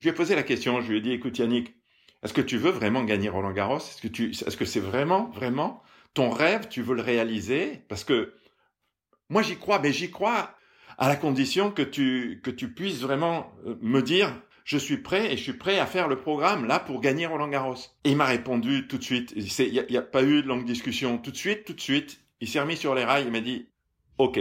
Je 0.00 0.04
lui 0.04 0.10
ai 0.10 0.16
posé 0.16 0.34
la 0.34 0.42
question, 0.42 0.80
je 0.80 0.90
lui 0.90 0.98
ai 0.98 1.00
dit, 1.00 1.12
écoute 1.12 1.38
Yannick, 1.38 1.74
est-ce 2.22 2.32
que 2.32 2.40
tu 2.40 2.56
veux 2.56 2.70
vraiment 2.70 3.04
gagner 3.04 3.28
Roland 3.28 3.52
Garros? 3.52 3.78
Est-ce 3.78 4.00
que 4.00 4.08
tu, 4.08 4.30
est-ce 4.30 4.56
que 4.56 4.64
c'est 4.64 4.80
vraiment, 4.80 5.30
vraiment 5.30 5.82
ton 6.14 6.30
rêve 6.30 6.68
Tu 6.68 6.82
veux 6.82 6.94
le 6.94 7.02
réaliser? 7.02 7.82
Parce 7.88 8.04
que 8.04 8.34
moi 9.28 9.42
j'y 9.42 9.56
crois, 9.56 9.78
mais 9.78 9.92
j'y 9.92 10.10
crois 10.10 10.54
à 10.98 11.08
la 11.08 11.16
condition 11.16 11.70
que 11.70 11.82
tu 11.82 12.40
que 12.42 12.50
tu 12.50 12.72
puisses 12.72 13.00
vraiment 13.00 13.52
euh, 13.66 13.76
me 13.82 14.02
dire 14.02 14.34
je 14.64 14.78
suis 14.78 14.98
prêt 14.98 15.32
et 15.32 15.36
je 15.36 15.42
suis 15.42 15.52
prêt 15.52 15.78
à 15.78 15.86
faire 15.86 16.08
le 16.08 16.16
programme 16.16 16.66
là 16.66 16.80
pour 16.80 17.00
gagner 17.00 17.26
Roland 17.26 17.48
Garros. 17.48 17.76
Et 18.04 18.10
il 18.10 18.16
m'a 18.16 18.26
répondu 18.26 18.86
tout 18.88 18.98
de 18.98 19.04
suite. 19.04 19.32
Il 19.36 19.72
n'y 19.72 19.96
a, 19.96 20.00
a, 20.00 20.02
pas 20.02 20.22
eu 20.22 20.42
de 20.42 20.48
longue 20.48 20.64
discussion. 20.64 21.18
Tout 21.18 21.30
de 21.30 21.36
suite, 21.36 21.64
tout 21.64 21.72
de 21.72 21.80
suite, 21.80 22.20
il 22.40 22.48
s'est 22.48 22.60
remis 22.60 22.76
sur 22.76 22.94
les 22.94 23.04
rails. 23.04 23.24
Il 23.24 23.32
m'a 23.32 23.40
dit 23.40 23.68
OK. 24.18 24.38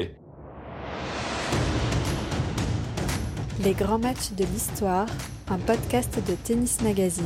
Les 3.63 3.73
grands 3.73 3.97
matchs 3.97 4.33
de 4.33 4.43
l'histoire, 4.45 5.07
un 5.49 5.57
podcast 5.57 6.15
de 6.27 6.35
Tennis 6.35 6.79
Magazine. 6.81 7.25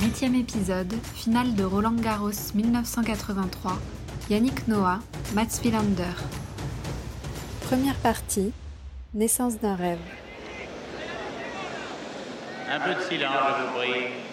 Huitième 0.00 0.36
épisode, 0.36 0.94
finale 1.16 1.56
de 1.56 1.64
Roland 1.64 1.96
Garros 2.00 2.30
1983. 2.54 3.78
Yannick 4.30 4.68
Noah, 4.68 5.00
Mats 5.34 5.60
Wilander. 5.64 6.04
Première 7.62 7.96
partie, 7.96 8.52
naissance 9.12 9.58
d'un 9.58 9.74
rêve. 9.74 9.98
Un 12.70 12.78
peu 12.78 12.94
de 12.94 13.00
silence, 13.00 13.34
je 13.58 13.66
vous 13.66 13.78
prie. 13.78 14.29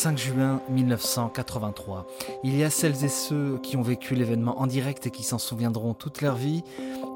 5 0.00 0.16
juin 0.16 0.62
1983. 0.70 2.06
Il 2.42 2.56
y 2.56 2.64
a 2.64 2.70
celles 2.70 3.04
et 3.04 3.08
ceux 3.10 3.58
qui 3.62 3.76
ont 3.76 3.82
vécu 3.82 4.14
l'événement 4.14 4.58
en 4.58 4.66
direct 4.66 5.06
et 5.06 5.10
qui 5.10 5.22
s'en 5.22 5.36
souviendront 5.36 5.92
toute 5.92 6.22
leur 6.22 6.36
vie. 6.36 6.64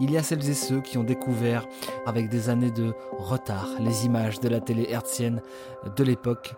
Il 0.03 0.11
y 0.11 0.19
a 0.19 0.23
celles 0.23 0.47
et 0.51 0.53
ceux 0.53 0.83
qui 0.83 0.99
ont 0.99 1.03
découvert 1.03 1.67
avec 2.05 2.29
des 2.29 2.51
années 2.51 2.71
de 2.71 2.93
retard 3.17 3.71
les 3.81 4.05
images 4.05 4.39
de 4.39 4.51
la 4.51 4.61
télé 4.61 4.85
hertzienne 4.91 5.41
de 5.97 6.05
l'époque. 6.05 6.57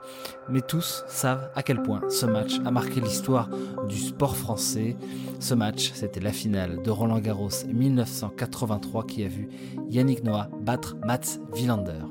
Mais 0.48 0.62
tous 0.62 1.05
savent 1.06 1.48
à 1.55 1.62
quel 1.62 1.80
point 1.80 2.00
ce 2.08 2.27
match 2.27 2.55
a 2.64 2.72
marqué 2.72 3.00
l'histoire 3.00 3.48
du 3.88 3.96
sport 3.96 4.36
français. 4.36 4.96
Ce 5.38 5.55
match, 5.55 5.92
c'était 5.94 6.18
la 6.18 6.33
finale 6.33 6.83
de 6.83 6.90
Roland 6.90 7.20
Garros 7.20 7.50
1983 7.72 9.06
qui 9.06 9.22
a 9.22 9.28
vu 9.28 9.48
Yannick 9.90 10.24
Noah 10.24 10.48
battre 10.61 10.96
Mats 11.05 11.38
Wilander. 11.52 12.02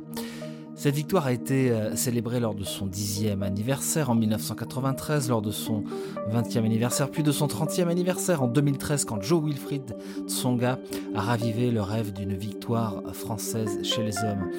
Cette 0.86 0.94
victoire 0.94 1.26
a 1.26 1.32
été 1.32 1.72
euh, 1.72 1.96
célébrée 1.96 2.40
lors 2.40 2.54
de 2.54 2.64
son 2.64 2.86
dixième 2.86 3.42
anniversaire 3.42 4.12
en 4.12 4.14
1993, 4.14 5.30
lors 5.30 5.42
de 5.42 5.50
son 5.50 5.84
20e 6.32 6.64
anniversaire, 6.64 7.10
puis 7.10 7.24
de 7.24 7.32
son 7.32 7.48
30e 7.48 7.88
anniversaire 7.88 8.44
en 8.44 8.48
2013 8.48 9.04
quand 9.06 9.20
Joe 9.20 9.44
Wilfried 9.44 9.96
Tsonga 10.28 10.78
a 11.16 11.22
ravivé 11.22 11.72
le 11.72 11.82
rêve 11.82 12.14
d'une 12.14 12.36
victoire 12.36 13.02
française 13.14 13.80
chez 13.82 14.04
les 14.04 14.16
hommes 14.20 14.52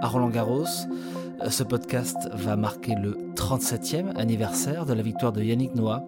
à 0.00 0.08
Roland 0.08 0.30
Garros. 0.30 0.64
Euh, 1.42 1.50
ce 1.50 1.62
podcast 1.62 2.16
va 2.32 2.56
marquer 2.56 2.94
le 2.94 3.18
37e 3.34 4.16
anniversaire 4.16 4.86
de 4.86 4.94
la 4.94 5.02
victoire 5.02 5.32
de 5.32 5.42
Yannick 5.42 5.74
Noah. 5.74 6.06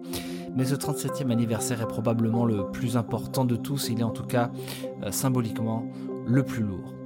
Mais 0.55 0.65
ce 0.65 0.73
37e 0.73 1.29
anniversaire 1.29 1.83
est 1.83 1.87
probablement 1.87 2.45
le 2.45 2.65
plus 2.71 2.97
important 2.97 3.45
de 3.45 3.55
tous, 3.55 3.89
il 3.91 3.99
est 3.99 4.03
en 4.03 4.09
tout 4.09 4.25
cas 4.25 4.49
euh, 5.03 5.11
symboliquement 5.11 5.85
le 6.25 6.41
plus 6.41 6.63
lourd. 6.63 6.96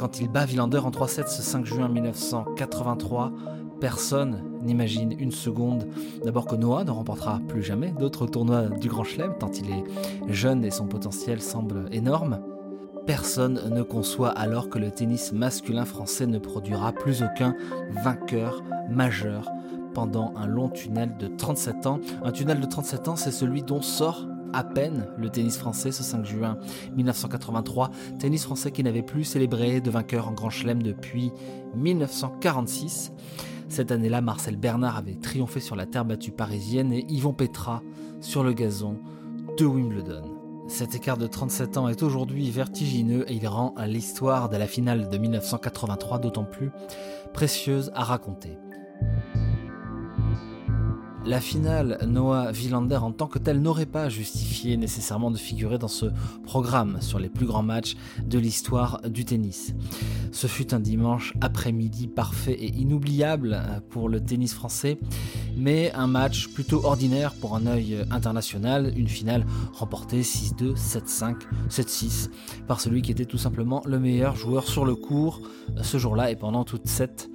Quand 0.00 0.18
il 0.18 0.30
bat 0.30 0.46
Villander 0.46 0.78
en 0.78 0.88
3-7 0.88 1.28
ce 1.28 1.42
5 1.42 1.66
juin 1.66 1.90
1983, 1.90 3.32
personne 3.80 4.42
n'imagine 4.62 5.14
une 5.18 5.30
seconde 5.30 5.86
d'abord 6.24 6.46
que 6.46 6.56
Noah 6.56 6.84
ne 6.84 6.90
remportera 6.90 7.38
plus 7.46 7.62
jamais 7.62 7.90
d'autres 7.90 8.26
tournois 8.26 8.70
du 8.70 8.88
Grand 8.88 9.04
Chelem, 9.04 9.34
tant 9.38 9.50
il 9.50 9.70
est 9.70 10.32
jeune 10.32 10.64
et 10.64 10.70
son 10.70 10.86
potentiel 10.86 11.42
semble 11.42 11.86
énorme. 11.92 12.40
Personne 13.06 13.60
ne 13.70 13.82
conçoit 13.82 14.30
alors 14.30 14.70
que 14.70 14.78
le 14.78 14.90
tennis 14.90 15.32
masculin 15.32 15.84
français 15.84 16.26
ne 16.26 16.38
produira 16.38 16.92
plus 16.92 17.22
aucun 17.22 17.54
vainqueur 18.02 18.62
majeur 18.88 19.50
pendant 19.92 20.32
un 20.34 20.46
long 20.46 20.70
tunnel 20.70 21.14
de 21.18 21.26
37 21.26 21.86
ans. 21.86 22.00
Un 22.24 22.32
tunnel 22.32 22.58
de 22.58 22.66
37 22.66 23.08
ans, 23.08 23.16
c'est 23.16 23.32
celui 23.32 23.62
dont 23.62 23.82
sort 23.82 24.26
à 24.52 24.64
peine 24.64 25.06
le 25.16 25.30
tennis 25.30 25.56
français 25.56 25.92
ce 25.92 26.02
5 26.02 26.24
juin 26.24 26.58
1983, 26.96 27.90
tennis 28.18 28.44
français 28.44 28.70
qui 28.70 28.82
n'avait 28.82 29.02
plus 29.02 29.24
célébré 29.24 29.80
de 29.80 29.90
vainqueur 29.90 30.28
en 30.28 30.32
Grand 30.32 30.50
Chelem 30.50 30.82
depuis 30.82 31.32
1946. 31.76 33.12
Cette 33.68 33.92
année-là, 33.92 34.20
Marcel 34.20 34.56
Bernard 34.56 34.96
avait 34.96 35.14
triomphé 35.14 35.60
sur 35.60 35.76
la 35.76 35.86
terre 35.86 36.04
battue 36.04 36.32
parisienne 36.32 36.92
et 36.92 37.06
Yvon 37.08 37.32
Petra 37.32 37.82
sur 38.20 38.42
le 38.42 38.52
gazon 38.52 38.98
de 39.56 39.64
Wimbledon. 39.64 40.40
Cet 40.66 40.94
écart 40.94 41.16
de 41.16 41.26
37 41.26 41.78
ans 41.78 41.88
est 41.88 42.02
aujourd'hui 42.02 42.50
vertigineux 42.50 43.24
et 43.30 43.34
il 43.34 43.46
rend 43.48 43.74
l'histoire 43.86 44.48
de 44.48 44.56
la 44.56 44.66
finale 44.66 45.08
de 45.08 45.18
1983 45.18 46.18
d'autant 46.18 46.44
plus 46.44 46.70
précieuse 47.32 47.90
à 47.94 48.04
raconter. 48.04 48.56
La 51.26 51.40
finale 51.40 51.98
Noah 52.06 52.50
Villander 52.50 52.96
en 52.96 53.12
tant 53.12 53.26
que 53.26 53.38
telle 53.38 53.60
n'aurait 53.60 53.84
pas 53.84 54.08
justifié 54.08 54.78
nécessairement 54.78 55.30
de 55.30 55.36
figurer 55.36 55.76
dans 55.76 55.86
ce 55.86 56.06
programme 56.44 56.96
sur 57.02 57.18
les 57.18 57.28
plus 57.28 57.44
grands 57.44 57.62
matchs 57.62 57.94
de 58.24 58.38
l'histoire 58.38 59.02
du 59.06 59.26
tennis. 59.26 59.74
Ce 60.32 60.46
fut 60.46 60.72
un 60.72 60.80
dimanche 60.80 61.34
après-midi 61.42 62.08
parfait 62.08 62.54
et 62.54 62.74
inoubliable 62.74 63.60
pour 63.90 64.08
le 64.08 64.20
tennis 64.20 64.54
français, 64.54 64.98
mais 65.56 65.92
un 65.92 66.06
match 66.06 66.48
plutôt 66.48 66.84
ordinaire 66.84 67.34
pour 67.34 67.54
un 67.54 67.66
œil 67.66 67.98
international, 68.10 68.90
une 68.96 69.08
finale 69.08 69.44
remportée 69.74 70.22
6-2, 70.22 70.74
7-5, 70.74 71.36
7-6 71.68 72.30
par 72.66 72.80
celui 72.80 73.02
qui 73.02 73.12
était 73.12 73.26
tout 73.26 73.38
simplement 73.38 73.82
le 73.84 73.98
meilleur 73.98 74.36
joueur 74.36 74.66
sur 74.66 74.86
le 74.86 74.94
court 74.94 75.42
ce 75.82 75.98
jour-là 75.98 76.30
et 76.30 76.36
pendant 76.36 76.64
toute 76.64 76.86
cette 76.86 77.28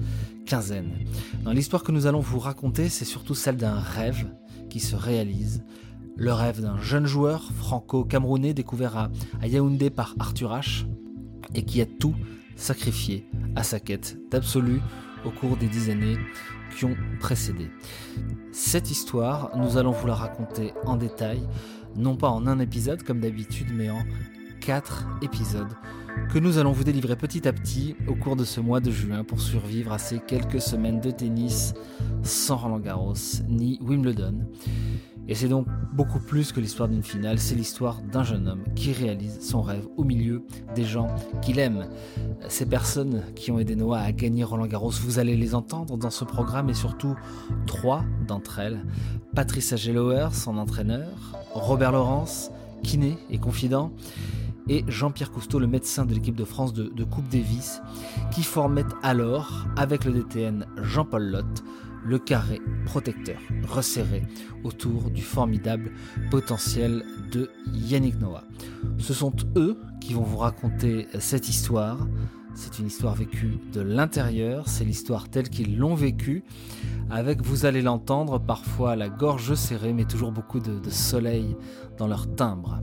Dans 1.44 1.52
l'histoire 1.52 1.84
que 1.84 1.92
nous 1.92 2.06
allons 2.06 2.20
vous 2.20 2.38
raconter, 2.40 2.90
c'est 2.90 3.06
surtout 3.06 3.34
celle 3.34 3.58
d'un 3.58 3.80
rêve 3.80 4.28
qui 4.70 4.80
se 4.80 4.96
réalise. 4.96 5.64
Le 6.16 6.34
rêve 6.34 6.62
d'un 6.62 6.80
jeune 6.80 7.08
joueur 7.08 7.52
franco-camerounais 7.52 8.54
découvert 8.54 8.96
à, 8.96 9.48
Yaoundé 9.48 9.90
par 9.90 10.14
Arthur 10.20 10.52
H 10.52 10.86
et 11.56 11.64
qui 11.64 11.82
a 11.82 11.86
tout 11.86 12.14
sacrifié 12.56 13.28
à 13.56 13.64
sa 13.64 13.80
quête 13.80 14.18
d'absolu 14.30 14.82
au 15.26 15.32
cours 15.32 15.58
des 15.58 15.68
dix 15.68 15.90
années 15.90 16.18
qui 16.78 16.86
ont 16.86 16.96
précédé. 17.20 17.72
Cette 18.52 18.92
histoire, 18.92 19.52
nous 19.58 19.78
allons 19.78 19.92
vous 19.92 20.08
la 20.08 20.16
raconter 20.16 20.74
en 20.86 20.96
détail, 20.96 21.42
non 21.96 22.16
pas 22.16 22.30
en 22.30 22.46
un 22.46 22.60
épisode 22.60 23.02
comme 23.02 23.20
d'habitude, 23.20 23.72
mais 23.74 23.90
en 23.90 24.04
quatre 24.62 25.08
épisodes 25.22 25.74
que 26.30 26.40
nous 26.40 26.58
allons 26.58 26.72
vous 26.72 26.84
délivrer 26.84 27.16
petit 27.16 27.48
à 27.48 27.54
petit 27.54 27.96
au 28.08 28.16
cours 28.16 28.36
de 28.36 28.44
ce 28.44 28.60
mois 28.60 28.80
de 28.80 28.92
juin 28.92 29.24
pour 29.24 29.40
survivre 29.40 29.94
à 29.94 29.98
ces 29.98 30.20
quelques 30.20 30.62
semaines 30.62 31.00
de 31.00 31.12
tennis 31.12 31.74
sans 32.24 32.58
Roland 32.58 32.80
Garros 32.80 33.14
ni 33.48 33.80
Wimbledon. 33.82 34.40
Et 35.28 35.34
c'est 35.34 35.48
donc 35.48 35.66
beaucoup 35.94 36.20
plus 36.20 36.52
que 36.52 36.60
l'histoire 36.60 36.88
d'une 36.88 37.02
finale, 37.02 37.40
c'est 37.40 37.56
l'histoire 37.56 38.02
d'un 38.02 38.24
jeune 38.24 38.48
homme 38.48 38.64
qui 38.76 38.92
réalise 38.92 39.40
son 39.42 39.62
rêve 39.62 39.88
au 39.98 40.04
milieu 40.04 40.44
des 40.76 40.84
gens 40.84 41.08
qu'il 41.42 41.58
aime. 41.58 41.88
Ces 42.48 42.68
personnes 42.68 43.24
qui 43.36 43.52
ont 43.52 43.58
aidé 43.58 43.76
Noah 43.76 44.00
à 44.00 44.12
gagner 44.12 44.44
Roland 44.44 44.68
Garros, 44.68 44.92
vous 44.92 45.18
allez 45.18 45.36
les 45.36 45.56
entendre 45.56 45.98
dans 45.98 46.12
ce 46.12 46.26
programme 46.26 46.70
et 46.70 46.76
surtout 46.76 47.16
trois 47.66 48.04
d'entre 48.28 48.60
elles. 48.60 48.86
Patricia 49.34 49.78
Gelower, 49.78 50.30
son 50.32 50.58
entraîneur, 50.58 51.10
Robert 51.54 51.92
Laurence, 51.92 52.52
kiné 52.84 53.18
et 53.32 53.40
confident, 53.40 53.92
et 54.68 54.84
Jean-Pierre 54.88 55.32
Cousteau, 55.32 55.60
le 55.60 55.68
médecin 55.68 56.06
de 56.06 56.14
l'équipe 56.14 56.36
de 56.36 56.44
France 56.44 56.74
de, 56.74 57.04
Coupe 57.04 57.30
Davis, 57.30 57.82
qui 58.32 58.44
formait 58.44 58.86
alors, 59.04 59.66
avec 59.76 60.06
le 60.06 60.14
DTN 60.14 60.66
Jean-Paul 60.82 61.32
Lotte, 61.32 61.64
le 62.04 62.20
carré 62.20 62.62
protecteur 62.86 63.40
resserré 63.68 64.24
autour 64.64 65.10
du 65.10 65.24
formidable 65.24 65.92
potentiel 66.30 67.04
de 67.32 67.50
Yannick 67.74 68.20
Noah. 68.20 68.44
Ce 69.00 69.14
sont 69.14 69.34
eux 69.56 69.80
qui 70.02 70.14
vont 70.14 70.22
vous 70.22 70.38
raconter 70.38 71.08
cette 71.20 71.50
histoire. 71.50 72.08
C'est 72.54 72.80
une 72.80 72.88
histoire 72.88 73.16
vécue 73.16 73.58
de 73.74 73.82
l'intérieur, 73.82 74.70
c'est 74.70 74.86
l'histoire 74.86 75.30
telle 75.30 75.50
qu'ils 75.50 75.78
l'ont 75.78 75.96
vécue, 75.96 76.44
avec, 77.10 77.42
vous 77.42 77.66
allez 77.66 77.82
l'entendre, 77.82 78.40
parfois 78.40 78.96
la 78.96 79.10
gorge 79.10 79.56
serrée, 79.56 79.92
mais 79.92 80.06
toujours 80.06 80.32
beaucoup 80.32 80.60
de, 80.60 80.80
de 80.80 80.90
soleil 80.90 81.58
dans 81.98 82.08
leur 82.08 82.34
timbre. 82.34 82.80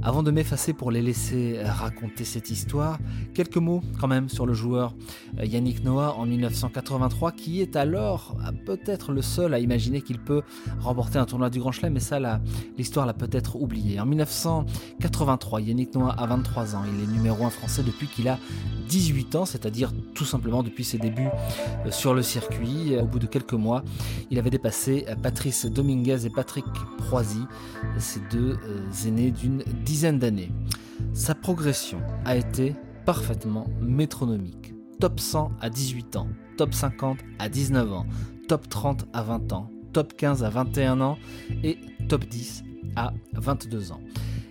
Avant 0.00 0.22
de 0.22 0.30
m'effacer 0.30 0.74
pour 0.74 0.92
les 0.92 1.02
laisser 1.02 1.60
raconter 1.64 2.24
cette 2.24 2.50
histoire, 2.50 2.98
quelques 3.34 3.56
mots 3.56 3.82
quand 4.00 4.06
même 4.06 4.28
sur 4.28 4.46
le 4.46 4.54
joueur 4.54 4.94
euh, 5.40 5.44
Yannick 5.44 5.82
Noah 5.82 6.14
en 6.16 6.24
1983 6.24 7.32
qui 7.32 7.60
est 7.60 7.74
alors 7.74 8.36
euh, 8.46 8.52
peut-être 8.64 9.10
le 9.10 9.22
seul 9.22 9.54
à 9.54 9.58
imaginer 9.58 10.00
qu'il 10.00 10.20
peut 10.20 10.42
remporter 10.78 11.18
un 11.18 11.24
tournoi 11.24 11.50
du 11.50 11.58
Grand 11.58 11.72
Chelem 11.72 11.94
mais 11.94 12.00
ça 12.00 12.20
l'histoire 12.76 13.06
l'a 13.06 13.12
peut-être 13.12 13.56
oublié. 13.56 13.98
En 13.98 14.06
1983, 14.06 15.62
Yannick 15.62 15.92
Noah 15.96 16.12
a 16.12 16.26
23 16.26 16.76
ans, 16.76 16.82
il 16.84 17.02
est 17.02 17.12
numéro 17.12 17.44
1 17.44 17.50
français 17.50 17.82
depuis 17.82 18.06
qu'il 18.06 18.28
a 18.28 18.38
18 18.88 19.34
ans, 19.34 19.44
c'est-à-dire 19.44 19.92
tout 20.14 20.24
simplement 20.24 20.62
depuis 20.62 20.84
ses 20.84 20.98
débuts 20.98 21.28
euh, 21.86 21.90
sur 21.90 22.14
le 22.14 22.22
circuit. 22.22 22.96
Au 22.96 23.06
bout 23.06 23.18
de 23.18 23.26
quelques 23.26 23.52
mois, 23.52 23.82
il 24.30 24.38
avait 24.38 24.50
dépassé 24.50 25.06
Patrice 25.22 25.66
Dominguez 25.66 26.24
et 26.24 26.30
Patrick 26.30 26.64
Proisy, 26.98 27.42
ces 27.98 28.20
deux 28.30 28.58
aînés 29.06 29.30
d'une 29.30 29.62
dizaine 29.88 30.18
d'années. 30.18 30.52
Sa 31.14 31.34
progression 31.34 32.02
a 32.26 32.36
été 32.36 32.74
parfaitement 33.06 33.66
métronomique. 33.80 34.74
Top 35.00 35.18
100 35.18 35.52
à 35.62 35.70
18 35.70 36.16
ans, 36.16 36.28
top 36.58 36.74
50 36.74 37.16
à 37.38 37.48
19 37.48 37.90
ans, 37.94 38.06
top 38.48 38.68
30 38.68 39.06
à 39.14 39.22
20 39.22 39.52
ans, 39.54 39.70
top 39.94 40.12
15 40.14 40.44
à 40.44 40.50
21 40.50 41.00
ans 41.00 41.16
et 41.64 41.78
top 42.06 42.26
10 42.26 42.64
à 42.96 43.14
22 43.32 43.92
ans. 43.92 44.00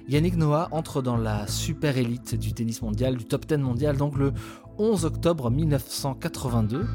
Yannick 0.09 0.37
Noah 0.37 0.69
entre 0.71 1.03
dans 1.03 1.17
la 1.17 1.45
super 1.45 1.97
élite 1.97 2.33
du 2.33 2.53
tennis 2.53 2.81
mondial, 2.81 3.15
du 3.15 3.25
top 3.25 3.45
10 3.45 3.57
mondial, 3.57 3.95
donc 3.95 4.17
le 4.17 4.33
11 4.79 5.05
octobre 5.05 5.49
1982. 5.49 6.85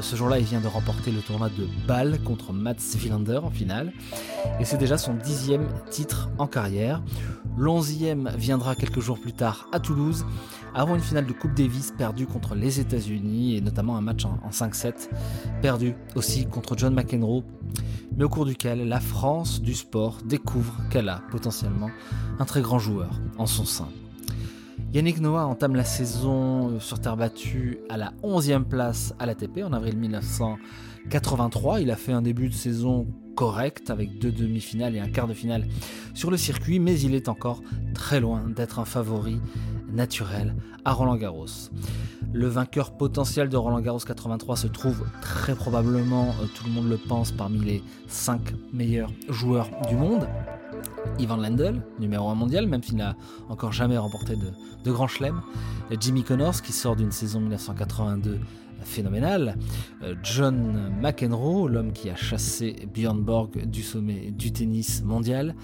Ce 0.00 0.16
jour-là, 0.16 0.38
il 0.38 0.44
vient 0.44 0.60
de 0.60 0.66
remporter 0.66 1.10
le 1.10 1.20
tournoi 1.20 1.48
de 1.48 1.66
Bâle 1.86 2.18
contre 2.22 2.52
Mats 2.52 2.96
Wilander 3.02 3.38
en 3.42 3.50
finale. 3.50 3.92
Et 4.58 4.64
c'est 4.64 4.76
déjà 4.76 4.98
son 4.98 5.14
dixième 5.14 5.68
titre 5.90 6.30
en 6.38 6.46
carrière. 6.46 7.02
L'onzième 7.56 8.30
viendra 8.36 8.74
quelques 8.74 9.00
jours 9.00 9.18
plus 9.18 9.32
tard 9.32 9.68
à 9.72 9.80
Toulouse, 9.80 10.24
avant 10.74 10.94
une 10.94 11.02
finale 11.02 11.26
de 11.26 11.32
Coupe 11.32 11.54
Davis 11.54 11.92
perdue 11.96 12.26
contre 12.26 12.54
les 12.54 12.80
États-Unis 12.80 13.56
et 13.56 13.60
notamment 13.60 13.96
un 13.96 14.00
match 14.00 14.24
en, 14.24 14.38
5-7 14.50 15.10
perdu 15.60 15.94
aussi 16.14 16.46
contre 16.46 16.76
John 16.76 16.94
McEnroe, 16.94 17.42
mais 18.16 18.24
au 18.24 18.28
cours 18.28 18.46
duquel 18.46 18.88
la 18.88 19.00
France 19.00 19.60
du 19.60 19.74
sport 19.74 20.18
découvre 20.24 20.74
qu'elle 20.90 21.08
a 21.08 21.22
potentiellement 21.30 21.90
un 22.38 22.44
très 22.44 22.62
grand 22.62 22.78
joueur 22.78 23.10
en 23.36 23.46
son 23.46 23.64
sein. 23.64 23.88
Yannick 24.92 25.20
Noah 25.20 25.46
entame 25.46 25.76
la 25.76 25.84
saison 25.84 26.70
euh, 26.70 26.80
sur 26.80 27.00
terre 27.00 27.16
battue 27.16 27.78
à 27.88 27.96
la 27.96 28.12
11e 28.24 28.64
place 28.64 29.14
à 29.20 29.26
l'ATP 29.26 29.62
en 29.62 29.72
avril 29.72 29.96
1983. 29.96 31.80
Il 31.80 31.92
a 31.92 31.96
fait 31.96 32.10
un 32.10 32.22
début 32.22 32.48
de 32.48 32.54
saison 32.54 33.06
correct 33.36 33.90
avec 33.90 34.18
deux 34.18 34.32
demi-finales 34.32 34.96
et 34.96 34.98
un 34.98 35.08
quart 35.08 35.28
de 35.28 35.32
finale 35.32 35.68
sur 36.12 36.32
le 36.32 36.36
circuit, 36.36 36.80
mais 36.80 36.98
il 36.98 37.14
est 37.14 37.28
encore 37.28 37.62
très 37.94 38.18
loin 38.18 38.48
d'être 38.48 38.80
un 38.80 38.84
favori 38.84 39.38
naturel 39.92 40.56
à 40.84 40.92
Roland 40.92 41.16
Garros. 41.16 41.70
Le 42.32 42.48
vainqueur 42.48 42.96
potentiel 42.96 43.48
de 43.48 43.56
Roland 43.56 43.80
Garros 43.80 44.00
83 44.00 44.56
se 44.56 44.66
trouve 44.66 45.04
très 45.20 45.54
probablement, 45.54 46.34
euh, 46.42 46.46
tout 46.52 46.64
le 46.64 46.72
monde 46.72 46.88
le 46.88 46.96
pense, 46.96 47.30
parmi 47.30 47.60
les 47.60 47.84
5 48.08 48.40
meilleurs 48.72 49.12
joueurs 49.28 49.70
du 49.88 49.94
monde. 49.94 50.26
Ivan 51.18 51.36
Lendl, 51.36 51.82
numéro 51.98 52.28
1 52.28 52.34
mondial, 52.34 52.66
même 52.66 52.82
s'il 52.82 52.96
n'a 52.96 53.16
encore 53.48 53.72
jamais 53.72 53.98
remporté 53.98 54.34
de, 54.36 54.90
grand 54.90 55.06
chelem. 55.06 55.42
Jimmy 55.98 56.22
Connors, 56.22 56.62
qui 56.62 56.72
sort 56.72 56.96
d'une 56.96 57.12
saison 57.12 57.40
1982 57.40 58.38
phénoménale. 58.84 59.56
Euh, 60.02 60.14
John 60.22 60.90
McEnroe, 61.00 61.68
l'homme 61.68 61.92
qui 61.92 62.10
a 62.10 62.16
chassé 62.16 62.88
Björn 62.92 63.20
Borg 63.20 63.66
du 63.66 63.82
sommet 63.82 64.30
du 64.30 64.52
tennis 64.52 65.02
mondial. 65.02 65.54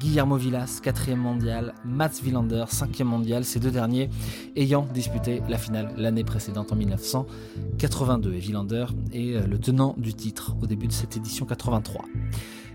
Guillermo 0.00 0.36
Villas, 0.36 0.80
quatrième 0.82 1.20
mondial. 1.20 1.74
Mats 1.84 2.22
Wilander, 2.24 2.64
cinquième 2.68 3.08
mondial. 3.08 3.44
Ces 3.44 3.60
deux 3.60 3.70
derniers 3.70 4.10
ayant 4.56 4.86
disputé 4.92 5.42
la 5.48 5.58
finale 5.58 5.92
l'année 5.96 6.24
précédente 6.24 6.72
en 6.72 6.76
1982. 6.76 8.34
Et 8.34 8.40
Wilander 8.40 8.86
est 9.12 9.34
euh, 9.34 9.46
le 9.46 9.58
tenant 9.58 9.94
du 9.98 10.14
titre 10.14 10.56
au 10.62 10.66
début 10.66 10.86
de 10.86 10.92
cette 10.92 11.16
édition 11.16 11.46
83. 11.46 12.04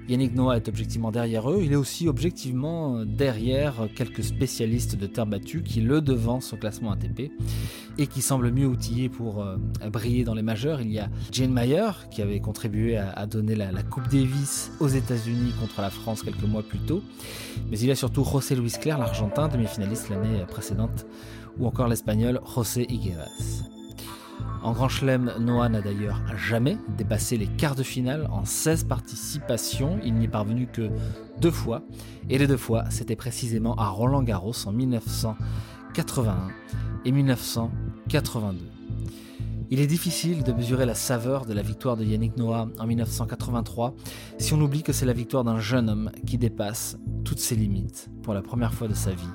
Yannick 0.10 0.34
Noah 0.34 0.58
est 0.58 0.68
objectivement 0.68 1.12
derrière 1.12 1.52
eux, 1.52 1.60
il 1.62 1.72
est 1.72 1.76
aussi 1.76 2.08
objectivement 2.08 3.06
derrière 3.06 3.88
quelques 3.96 4.24
spécialistes 4.24 4.96
de 4.96 5.06
terre 5.06 5.28
battue 5.28 5.62
qui 5.62 5.82
le 5.82 6.02
devancent 6.02 6.52
au 6.54 6.58
classement 6.58 6.92
ATP 6.92 7.32
et 8.00 8.08
qui 8.08 8.22
semblent 8.22 8.52
mieux 8.52 8.66
outillés 8.66 9.08
pour 9.08 9.44
euh, 9.44 9.58
briller 9.92 10.24
dans 10.24 10.34
les 10.34 10.42
majeurs. 10.42 10.82
Il 10.82 10.92
y 10.92 11.00
a 11.00 11.10
Jane 11.32 11.52
Mayer 11.52 11.92
qui 12.10 12.24
avait 12.24 12.40
contribué 12.40 12.98
à, 12.98 13.28
donner 13.28 13.56
la, 13.56 13.84
Coupe 13.84 14.08
Davis 14.10 14.72
aux 14.80 14.88
États-Unis 14.88 15.54
contre 15.60 15.82
la 15.82 15.92
France 15.92 16.24
quelques 16.24 16.44
mois 16.44 16.64
plus 16.64 16.80
tôt, 16.80 17.04
mais 17.70 17.78
il 17.78 17.88
y 17.88 17.92
a 17.92 17.96
surtout 17.96 18.24
José 18.24 18.56
Luis 18.56 18.74
Clerc, 18.82 18.98
l'Argentin, 18.98 19.48
demi-finaliste 19.48 20.10
l'année 20.10 20.44
précédente, 20.48 21.06
ou 21.60 21.68
encore 21.68 21.88
l'Espagnol 21.88 22.40
José 22.56 22.88
Higueras. 22.90 23.79
En 24.62 24.74
Grand 24.74 24.90
Chelem, 24.90 25.34
Noah 25.40 25.70
n'a 25.70 25.82
d'ailleurs 25.82 26.22
jamais 26.36 26.78
dépassé 26.98 27.38
les 27.38 27.48
quarts 27.48 27.76
de 27.76 27.84
finale 27.84 28.28
en 28.30 28.44
16 28.44 28.84
participations. 28.84 30.00
Il 30.04 30.16
n'y 30.16 30.26
est 30.26 30.30
parvenu 30.30 30.68
que 30.68 30.90
deux 31.40 31.52
fois. 31.52 31.84
Et 32.30 32.38
les 32.38 32.48
deux 32.48 32.58
fois, 32.58 32.84
c'était 32.90 33.16
précisément 33.16 33.76
à 33.76 33.88
Roland 33.88 34.22
Garros 34.22 34.54
en 34.66 34.74
1981 34.74 36.50
et 37.06 37.12
1982. 37.12 38.58
Il 39.72 39.80
est 39.80 39.88
difficile 39.88 40.44
de 40.44 40.52
mesurer 40.52 40.86
la 40.86 40.96
saveur 40.96 41.46
de 41.46 41.54
la 41.54 41.62
victoire 41.62 41.96
de 41.96 42.04
Yannick 42.04 42.36
Noah 42.36 42.68
en 42.80 42.88
1983 42.88 43.94
si 44.40 44.54
on 44.54 44.62
oublie 44.62 44.84
que 44.84 44.94
c'est 44.94 45.06
la 45.06 45.14
victoire 45.14 45.44
d'un 45.44 45.60
jeune 45.60 45.90
homme 45.90 46.12
qui 46.26 46.38
dépasse 46.38 46.98
toutes 47.24 47.40
ses 47.40 47.56
limites 47.56 48.10
pour 48.24 48.34
la 48.34 48.42
première 48.42 48.74
fois 48.74 48.88
de 48.88 48.96
sa 48.96 49.12
vie 49.12 49.30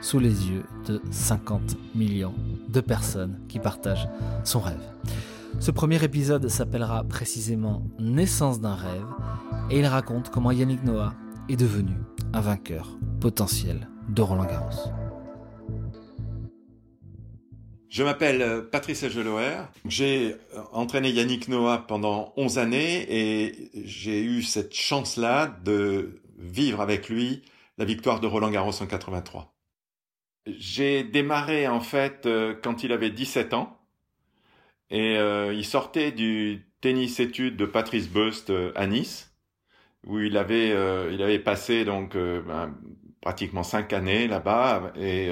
sous 0.00 0.18
les 0.18 0.48
yeux 0.48 0.64
de 0.86 1.00
50 1.10 1.76
millions 1.94 2.34
de 2.68 2.80
personnes 2.80 3.40
qui 3.48 3.58
partagent 3.58 4.08
son 4.44 4.60
rêve. 4.60 4.80
Ce 5.58 5.70
premier 5.70 6.02
épisode 6.04 6.48
s'appellera 6.48 7.04
précisément 7.04 7.82
Naissance 7.98 8.60
d'un 8.60 8.74
rêve 8.74 9.06
et 9.70 9.78
il 9.78 9.86
raconte 9.86 10.30
comment 10.30 10.50
Yannick 10.50 10.84
Noah 10.84 11.14
est 11.48 11.56
devenu 11.56 11.94
un 12.32 12.40
vainqueur 12.40 12.98
potentiel 13.20 13.88
de 14.08 14.22
Roland 14.22 14.44
Garros. 14.44 14.90
Je 17.88 18.02
m'appelle 18.02 18.42
euh, 18.42 18.60
Patrice 18.60 19.08
Geloer. 19.08 19.70
J'ai 19.86 20.34
euh, 20.54 20.60
entraîné 20.72 21.10
Yannick 21.10 21.48
Noah 21.48 21.86
pendant 21.88 22.34
11 22.36 22.58
années 22.58 23.06
et 23.08 23.70
j'ai 23.84 24.22
eu 24.22 24.42
cette 24.42 24.74
chance-là 24.74 25.56
de 25.64 26.20
vivre 26.38 26.82
avec 26.82 27.08
lui 27.08 27.42
la 27.78 27.86
victoire 27.86 28.20
de 28.20 28.26
Roland 28.26 28.50
Garros 28.50 28.82
en 28.82 28.86
83. 28.86 29.55
J'ai 30.46 31.02
démarré 31.02 31.66
en 31.66 31.80
fait 31.80 32.26
euh, 32.26 32.54
quand 32.62 32.84
il 32.84 32.92
avait 32.92 33.10
17 33.10 33.54
ans. 33.54 33.78
Et 34.90 35.18
euh, 35.18 35.52
il 35.52 35.64
sortait 35.64 36.12
du 36.12 36.66
tennis 36.80 37.18
études 37.20 37.56
de 37.56 37.66
Patrice 37.66 38.08
Bust 38.08 38.50
euh, 38.50 38.72
à 38.76 38.86
Nice 38.86 39.32
où 40.06 40.20
il 40.20 40.36
avait 40.36 40.70
il 41.12 41.22
avait 41.22 41.40
passé 41.40 41.84
donc 41.84 42.16
ben, 42.16 42.72
pratiquement 43.20 43.64
cinq 43.64 43.92
années 43.92 44.28
là-bas. 44.28 44.92
Et 44.96 45.28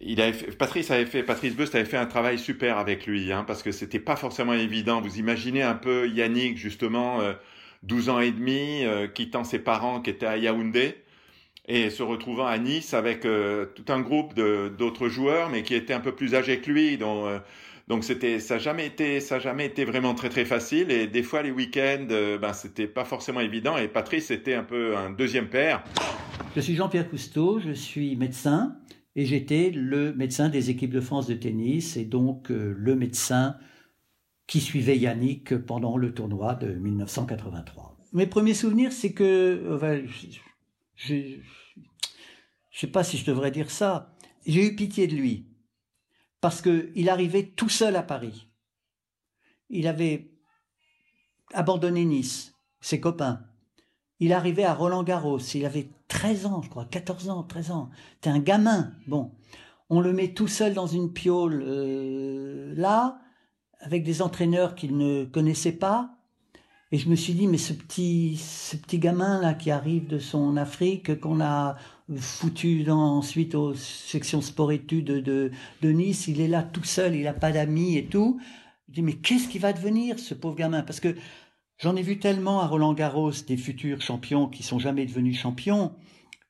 il 0.00 0.20
avait 0.20 0.50
Patrice 0.52 0.90
avait 0.90 1.06
fait 1.06 1.22
Patrice 1.22 1.54
Bust 1.54 1.76
avait 1.76 1.84
fait 1.84 1.96
un 1.96 2.06
travail 2.06 2.36
super 2.36 2.78
avec 2.78 3.06
lui 3.06 3.32
hein, 3.32 3.44
parce 3.46 3.62
que 3.62 3.70
c'était 3.70 4.00
pas 4.00 4.16
forcément 4.16 4.54
évident. 4.54 5.00
Vous 5.00 5.20
imaginez 5.20 5.62
un 5.62 5.76
peu 5.76 6.08
Yannick 6.08 6.58
justement 6.58 7.20
12 7.84 8.08
ans 8.08 8.18
et 8.18 8.32
demi 8.32 8.82
quittant 9.14 9.44
ses 9.44 9.60
parents 9.60 10.00
qui 10.00 10.10
étaient 10.10 10.26
à 10.26 10.36
Yaoundé 10.36 10.96
et 11.70 11.88
se 11.88 12.02
retrouvant 12.02 12.46
à 12.46 12.58
Nice 12.58 12.94
avec 12.94 13.24
euh, 13.24 13.64
tout 13.64 13.84
un 13.92 14.00
groupe 14.00 14.34
d'autres 14.34 15.08
joueurs, 15.08 15.50
mais 15.50 15.62
qui 15.62 15.76
étaient 15.76 15.94
un 15.94 16.00
peu 16.00 16.12
plus 16.12 16.34
âgés 16.34 16.60
que 16.60 16.68
lui. 16.68 16.98
Donc, 16.98 17.26
euh, 17.26 17.38
donc 17.86 18.02
c'était, 18.02 18.40
ça 18.40 18.54
n'a 18.54 18.60
jamais 18.60 18.86
été, 18.86 19.20
ça 19.20 19.38
jamais 19.38 19.66
été 19.66 19.84
vraiment 19.84 20.14
très 20.14 20.28
très 20.30 20.44
facile. 20.44 20.90
Et 20.90 21.06
des 21.06 21.22
fois 21.22 21.42
les 21.42 21.52
week-ends, 21.52 22.08
euh, 22.10 22.38
ben 22.38 22.52
c'était 22.54 22.88
pas 22.88 23.04
forcément 23.04 23.38
évident. 23.38 23.76
Et 23.76 23.86
Patrice 23.86 24.32
était 24.32 24.54
un 24.54 24.64
peu 24.64 24.96
un 24.96 25.10
deuxième 25.10 25.48
père. 25.48 25.84
Je 26.56 26.60
suis 26.60 26.74
Jean-Pierre 26.74 27.08
Cousteau, 27.08 27.60
je 27.60 27.70
suis 27.70 28.16
médecin 28.16 28.76
et 29.14 29.24
j'étais 29.24 29.70
le 29.70 30.12
médecin 30.12 30.48
des 30.48 30.70
équipes 30.70 30.92
de 30.92 31.00
France 31.00 31.28
de 31.28 31.34
tennis 31.34 31.96
et 31.96 32.04
donc 32.04 32.48
le 32.48 32.96
médecin 32.96 33.56
qui 34.48 34.60
suivait 34.60 34.98
Yannick 34.98 35.56
pendant 35.56 35.96
le 35.96 36.12
tournoi 36.12 36.54
de 36.56 36.72
1983. 36.72 37.96
Mes 38.12 38.26
premiers 38.26 38.54
souvenirs, 38.54 38.92
c'est 38.92 39.12
que 39.12 39.78
je 41.00 41.14
ne 41.14 41.42
sais 42.72 42.86
pas 42.86 43.04
si 43.04 43.16
je 43.16 43.24
devrais 43.24 43.50
dire 43.50 43.70
ça, 43.70 44.14
j'ai 44.46 44.66
eu 44.66 44.76
pitié 44.76 45.06
de 45.06 45.16
lui, 45.16 45.46
parce 46.40 46.62
qu'il 46.62 47.08
arrivait 47.08 47.46
tout 47.46 47.68
seul 47.68 47.96
à 47.96 48.02
Paris. 48.02 48.48
Il 49.70 49.86
avait 49.86 50.30
abandonné 51.54 52.04
Nice, 52.04 52.54
ses 52.80 53.00
copains. 53.00 53.46
Il 54.18 54.32
arrivait 54.32 54.64
à 54.64 54.74
Roland 54.74 55.02
Garros, 55.02 55.38
il 55.38 55.64
avait 55.64 55.90
13 56.08 56.46
ans, 56.46 56.62
je 56.62 56.68
crois, 56.68 56.84
14 56.84 57.30
ans, 57.30 57.42
13 57.44 57.70
ans. 57.70 57.90
C'était 58.14 58.30
un 58.30 58.38
gamin. 58.38 58.94
Bon, 59.06 59.32
on 59.88 60.00
le 60.00 60.12
met 60.12 60.34
tout 60.34 60.48
seul 60.48 60.74
dans 60.74 60.86
une 60.86 61.12
piole 61.12 61.62
euh, 61.66 62.74
là, 62.76 63.20
avec 63.78 64.04
des 64.04 64.20
entraîneurs 64.20 64.74
qu'il 64.74 64.98
ne 64.98 65.24
connaissait 65.24 65.72
pas. 65.72 66.19
Et 66.92 66.98
je 66.98 67.08
me 67.08 67.14
suis 67.14 67.34
dit, 67.34 67.46
mais 67.46 67.58
ce 67.58 67.72
petit, 67.72 68.36
ce 68.36 68.76
petit 68.76 68.98
gamin 68.98 69.40
là 69.40 69.54
qui 69.54 69.70
arrive 69.70 70.08
de 70.08 70.18
son 70.18 70.56
Afrique, 70.56 71.20
qu'on 71.20 71.40
a 71.40 71.76
foutu 72.16 72.84
ensuite 72.90 73.54
aux 73.54 73.74
sections 73.74 74.40
sport-études 74.40 75.04
de, 75.04 75.52
de, 75.82 75.88
Nice, 75.90 76.26
il 76.26 76.40
est 76.40 76.48
là 76.48 76.64
tout 76.64 76.82
seul, 76.82 77.14
il 77.14 77.22
n'a 77.22 77.32
pas 77.32 77.52
d'amis 77.52 77.96
et 77.96 78.06
tout. 78.06 78.40
Je 78.88 78.94
dis, 78.94 79.02
mais 79.02 79.14
qu'est-ce 79.14 79.48
qui 79.48 79.60
va 79.60 79.72
devenir 79.72 80.18
ce 80.18 80.34
pauvre 80.34 80.56
gamin? 80.56 80.82
Parce 80.82 80.98
que 80.98 81.14
j'en 81.78 81.94
ai 81.94 82.02
vu 82.02 82.18
tellement 82.18 82.60
à 82.60 82.66
Roland 82.66 82.92
Garros 82.92 83.30
des 83.46 83.56
futurs 83.56 84.00
champions 84.00 84.48
qui 84.48 84.64
sont 84.64 84.80
jamais 84.80 85.06
devenus 85.06 85.38
champions 85.38 85.94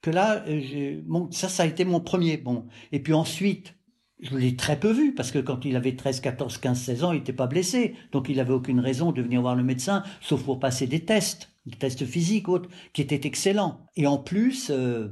que 0.00 0.10
là, 0.10 0.42
euh, 0.48 1.02
ça, 1.30 1.48
ça 1.48 1.64
a 1.64 1.66
été 1.66 1.84
mon 1.84 2.00
premier. 2.00 2.38
Bon, 2.38 2.66
et 2.92 3.00
puis 3.00 3.12
ensuite, 3.12 3.74
je 4.22 4.36
l'ai 4.36 4.56
très 4.56 4.78
peu 4.78 4.92
vu 4.92 5.14
parce 5.14 5.30
que 5.30 5.38
quand 5.38 5.64
il 5.64 5.76
avait 5.76 5.96
13, 5.96 6.20
14, 6.20 6.58
15, 6.58 6.80
16 6.80 7.04
ans, 7.04 7.12
il 7.12 7.18
n'était 7.18 7.32
pas 7.32 7.46
blessé. 7.46 7.94
Donc 8.12 8.28
il 8.28 8.36
n'avait 8.36 8.52
aucune 8.52 8.80
raison 8.80 9.12
de 9.12 9.22
venir 9.22 9.40
voir 9.40 9.56
le 9.56 9.62
médecin, 9.62 10.02
sauf 10.20 10.42
pour 10.42 10.60
passer 10.60 10.86
des 10.86 11.04
tests, 11.04 11.50
des 11.66 11.76
tests 11.76 12.04
physiques 12.04 12.48
autres, 12.48 12.68
qui 12.92 13.02
étaient 13.02 13.26
excellents. 13.26 13.86
Et 13.96 14.06
en 14.06 14.18
plus, 14.18 14.70
euh, 14.70 15.08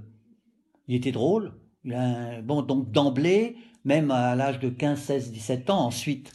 il 0.89 0.97
était 0.97 1.13
drôle. 1.13 1.53
bon, 1.85 2.63
donc 2.63 2.91
d'emblée, 2.91 3.57
même 3.85 4.11
à 4.11 4.35
l'âge 4.35 4.59
de 4.59 4.69
15, 4.69 5.01
16, 5.01 5.33
17 5.33 5.71
ans, 5.71 5.87
ensuite, 5.87 6.33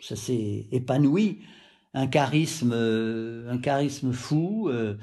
ça 0.00 0.16
s'est 0.16 0.66
épanoui. 0.72 1.40
Un 1.94 2.08
charisme, 2.08 2.72
euh, 2.74 3.50
un 3.50 3.58
charisme 3.58 4.12
fou. 4.12 4.68
Euh, 4.68 4.96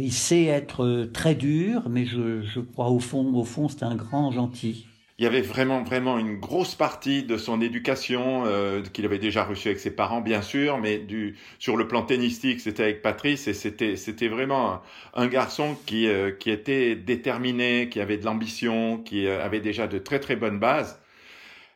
il 0.00 0.12
sait 0.12 0.44
être 0.44 1.10
très 1.12 1.34
dur, 1.34 1.88
mais 1.88 2.06
je, 2.06 2.42
je 2.42 2.60
crois 2.60 2.90
au 2.90 3.00
fond, 3.00 3.34
au 3.34 3.44
fond, 3.44 3.68
c'est 3.68 3.82
un 3.82 3.96
grand 3.96 4.30
gentil 4.30 4.87
il 5.18 5.24
y 5.24 5.26
avait 5.26 5.40
vraiment 5.42 5.82
vraiment 5.82 6.18
une 6.18 6.38
grosse 6.38 6.76
partie 6.76 7.24
de 7.24 7.36
son 7.36 7.60
éducation 7.60 8.44
euh, 8.46 8.82
qu'il 8.82 9.04
avait 9.04 9.18
déjà 9.18 9.42
reçue 9.44 9.68
avec 9.68 9.80
ses 9.80 9.90
parents 9.90 10.20
bien 10.20 10.42
sûr, 10.42 10.78
mais 10.78 10.98
du 10.98 11.36
sur 11.58 11.76
le 11.76 11.88
plan 11.88 12.02
tennistique 12.02 12.60
c'était 12.60 12.84
avec 12.84 13.02
Patrice 13.02 13.48
et 13.48 13.54
c'était 13.54 13.96
c'était 13.96 14.28
vraiment 14.28 14.80
un, 15.14 15.26
garçon 15.26 15.76
qui 15.86 16.06
euh, 16.06 16.30
qui 16.30 16.50
était 16.50 16.94
déterminé, 16.94 17.88
qui 17.88 18.00
avait 18.00 18.16
de 18.16 18.24
l'ambition, 18.24 18.98
qui 18.98 19.26
euh, 19.26 19.44
avait 19.44 19.60
déjà 19.60 19.88
de 19.88 19.98
très 19.98 20.20
très 20.20 20.36
bonnes 20.36 20.60
bases. 20.60 21.00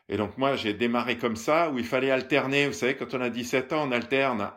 Et 0.09 0.17
donc 0.17 0.37
moi 0.37 0.55
j'ai 0.55 0.73
démarré 0.73 1.17
comme 1.17 1.35
ça 1.35 1.69
où 1.69 1.79
il 1.79 1.85
fallait 1.85 2.11
alterner, 2.11 2.67
vous 2.67 2.73
savez 2.73 2.95
quand 2.95 3.13
on 3.13 3.21
a 3.21 3.29
17 3.29 3.73
ans 3.73 3.87
on 3.89 3.91
alterne 3.91 4.49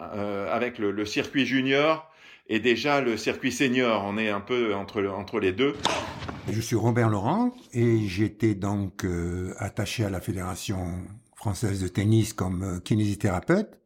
avec 0.50 0.78
le, 0.78 0.90
le 0.93 1.05
circuit 1.05 1.47
junior 1.47 2.09
et 2.48 2.60
déjà 2.60 3.00
le 3.00 3.16
circuit 3.16 3.52
senior, 3.52 4.04
on 4.04 4.18
est 4.18 4.30
un 4.30 4.40
peu 4.40 4.74
entre, 4.74 5.04
entre 5.06 5.40
les 5.40 5.52
deux. 5.52 5.74
Je 6.48 6.60
suis 6.60 6.76
Robert 6.76 7.08
Laurent 7.08 7.52
et 7.72 8.06
j'étais 8.06 8.54
donc 8.54 9.04
euh, 9.04 9.52
attaché 9.58 10.04
à 10.04 10.10
la 10.10 10.20
Fédération 10.20 11.04
française 11.34 11.82
de 11.82 11.88
tennis 11.88 12.32
comme 12.32 12.62
euh, 12.62 12.80
kinésithérapeute 12.80 13.80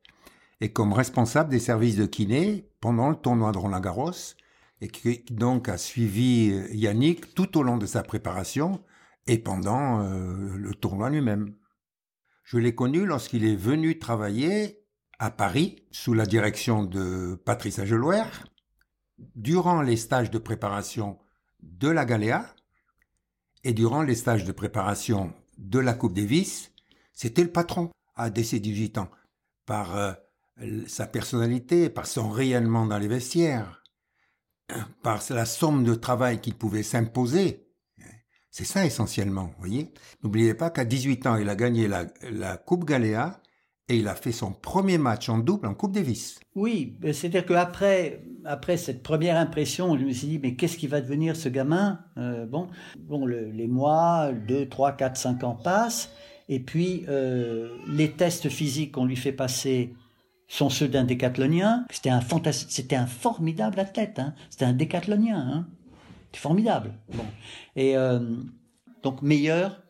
et 0.60 0.70
comme 0.70 0.92
responsable 0.92 1.50
des 1.50 1.58
services 1.58 1.96
de 1.96 2.04
kiné 2.04 2.68
pendant 2.80 3.08
le 3.08 3.16
tournoi 3.16 3.52
de 3.52 3.58
Roland 3.58 3.80
Garros 3.80 4.12
et 4.82 4.88
qui 4.88 5.24
donc 5.30 5.68
a 5.68 5.78
suivi 5.78 6.50
euh, 6.52 6.68
Yannick 6.74 7.34
tout 7.34 7.56
au 7.56 7.62
long 7.62 7.78
de 7.78 7.86
sa 7.86 8.02
préparation 8.02 8.82
et 9.26 9.38
pendant 9.38 10.00
le 10.00 10.74
tournoi 10.74 11.08
lui-même. 11.08 11.54
Je 12.42 12.56
l'ai 12.56 12.74
connu 12.74 13.04
lorsqu'il 13.04 13.44
est 13.44 13.54
venu 13.54 13.98
travailler 13.98 14.80
à 15.20 15.30
Paris 15.30 15.84
sous 15.92 16.14
la 16.14 16.26
direction 16.26 16.82
de 16.82 17.38
Patrice 17.44 17.78
Agelouer 17.78 18.24
durant 19.34 19.82
les 19.82 19.96
stages 19.96 20.30
de 20.30 20.38
préparation 20.38 21.18
de 21.62 21.88
la 21.88 22.04
Galéa 22.04 22.46
et 23.64 23.72
durant 23.72 24.02
les 24.02 24.14
stages 24.14 24.44
de 24.44 24.52
préparation 24.52 25.32
de 25.58 25.78
la 25.78 25.94
Coupe 25.94 26.14
Davis, 26.14 26.72
c'était 27.12 27.44
le 27.44 27.52
patron 27.52 27.90
à 28.14 28.30
ses 28.42 28.60
18 28.60 28.98
ans, 28.98 29.10
par 29.66 29.96
euh, 29.96 30.12
sa 30.86 31.06
personnalité, 31.06 31.88
par 31.88 32.06
son 32.06 32.30
rayonnement 32.30 32.86
dans 32.86 32.98
les 32.98 33.08
vestiaires, 33.08 33.82
par 35.02 35.22
la 35.30 35.44
somme 35.46 35.84
de 35.84 35.94
travail 35.94 36.40
qu'il 36.40 36.54
pouvait 36.54 36.82
s'imposer. 36.82 37.66
C'est 38.50 38.64
ça 38.64 38.84
essentiellement, 38.84 39.54
voyez. 39.58 39.92
N'oubliez 40.22 40.54
pas 40.54 40.70
qu'à 40.70 40.84
18 40.84 41.26
ans, 41.26 41.36
il 41.36 41.48
a 41.48 41.54
gagné 41.54 41.86
la, 41.86 42.56
Coupe 42.56 42.84
Galéa 42.84 43.40
et 43.88 43.96
il 43.96 44.08
a 44.08 44.16
fait 44.16 44.32
son 44.32 44.52
premier 44.52 44.98
match 44.98 45.28
en 45.28 45.38
double 45.38 45.68
en 45.68 45.74
Coupe 45.74 45.92
Davis. 45.92 46.40
Oui, 46.56 46.98
c'est-à-dire 47.02 47.46
qu'après 47.46 48.24
après 48.44 48.76
cette 48.76 49.02
première 49.02 49.37
impression, 49.37 49.97
je 49.99 50.04
me 50.04 50.12
suis 50.12 50.28
dit, 50.28 50.38
mais 50.42 50.54
qu'est-ce 50.54 50.76
qui 50.76 50.87
va 50.87 51.00
devenir 51.00 51.37
ce 51.37 51.49
gamin? 51.49 52.00
Euh, 52.18 52.47
Bon, 52.47 52.68
bon 52.99 53.26
les 53.26 53.66
mois, 53.66 54.32
2, 54.32 54.68
3, 54.68 54.92
4, 54.92 55.16
5 55.16 55.44
ans 55.44 55.54
passent, 55.54 56.12
et 56.49 56.61
puis 56.61 57.04
euh, 57.09 57.68
les 57.88 58.11
tests 58.11 58.49
physiques 58.49 58.92
qu'on 58.92 59.04
lui 59.04 59.16
fait 59.16 59.32
passer 59.32 59.94
sont 60.49 60.68
ceux 60.68 60.88
d'un 60.88 61.04
décathlonien. 61.04 61.87
C'était 61.90 62.11
un, 62.11 62.20
c'était 62.52 62.97
un 62.97 63.06
formidable 63.06 63.78
athlète, 63.78 64.18
hein. 64.18 64.35
c'était 64.50 64.64
un 64.64 64.73
décathlonien. 64.73 65.38
Hein. 65.38 65.66
C'était 66.26 66.40
formidable. 66.40 66.92
Bon. 67.14 67.25
Et 67.76 67.97
euh, 67.97 68.20
donc 69.02 69.23
meilleur, 69.23 69.82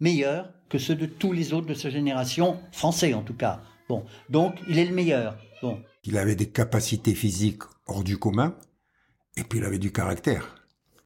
meilleur 0.00 0.50
que 0.68 0.78
ceux 0.78 0.94
de 0.94 1.06
tous 1.06 1.32
les 1.32 1.52
autres 1.54 1.66
de 1.66 1.74
sa 1.74 1.90
génération, 1.90 2.58
français 2.70 3.14
en 3.14 3.22
tout 3.22 3.34
cas. 3.34 3.60
Bon, 3.88 4.04
donc 4.28 4.54
il 4.68 4.78
est 4.78 4.84
le 4.84 4.94
meilleur. 4.94 5.38
Bon. 5.62 5.78
Il 6.04 6.18
avait 6.18 6.36
des 6.36 6.50
capacités 6.50 7.14
physiques 7.14 7.62
hors 7.86 8.04
du 8.04 8.18
commun, 8.18 8.56
et 9.36 9.42
puis 9.44 9.58
il 9.58 9.64
avait 9.64 9.78
du 9.78 9.92
caractère. 9.92 10.54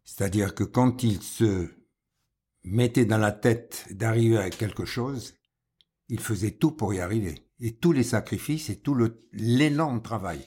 C'est-à-dire 0.05 0.55
que 0.55 0.65
quand 0.65 1.03
il 1.03 1.23
se 1.23 1.69
mettait 2.65 3.05
dans 3.05 3.19
la 3.19 3.33
tête 3.33 3.87
d'arriver 3.91 4.39
à 4.39 4.51
quelque 4.51 4.85
chose, 4.85 5.35
il 6.09 6.21
faisait 6.21 6.53
tout 6.53 6.73
pour 6.73 6.95
y 6.95 7.01
arriver. 7.01 7.35
Et 7.61 7.77
tous 7.77 7.93
les 7.93 8.03
sacrifices 8.03 8.71
et 8.71 8.81
tout 8.81 8.97
l'énorme 9.33 10.03
travail. 10.03 10.41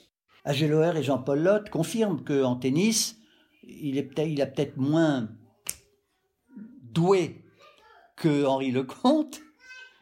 Ageloer 0.44 0.98
et 0.98 1.04
Jean-Paul 1.04 1.42
Lotte 1.42 1.70
confirment 1.70 2.24
qu'en 2.24 2.56
tennis, 2.56 3.18
il, 3.64 3.98
est 3.98 4.10
il 4.18 4.42
a 4.42 4.48
peut-être 4.48 4.78
moins 4.78 5.30
doué 6.82 7.46
que 8.18 8.46
Henri 8.46 8.72
Lecomte, 8.72 9.42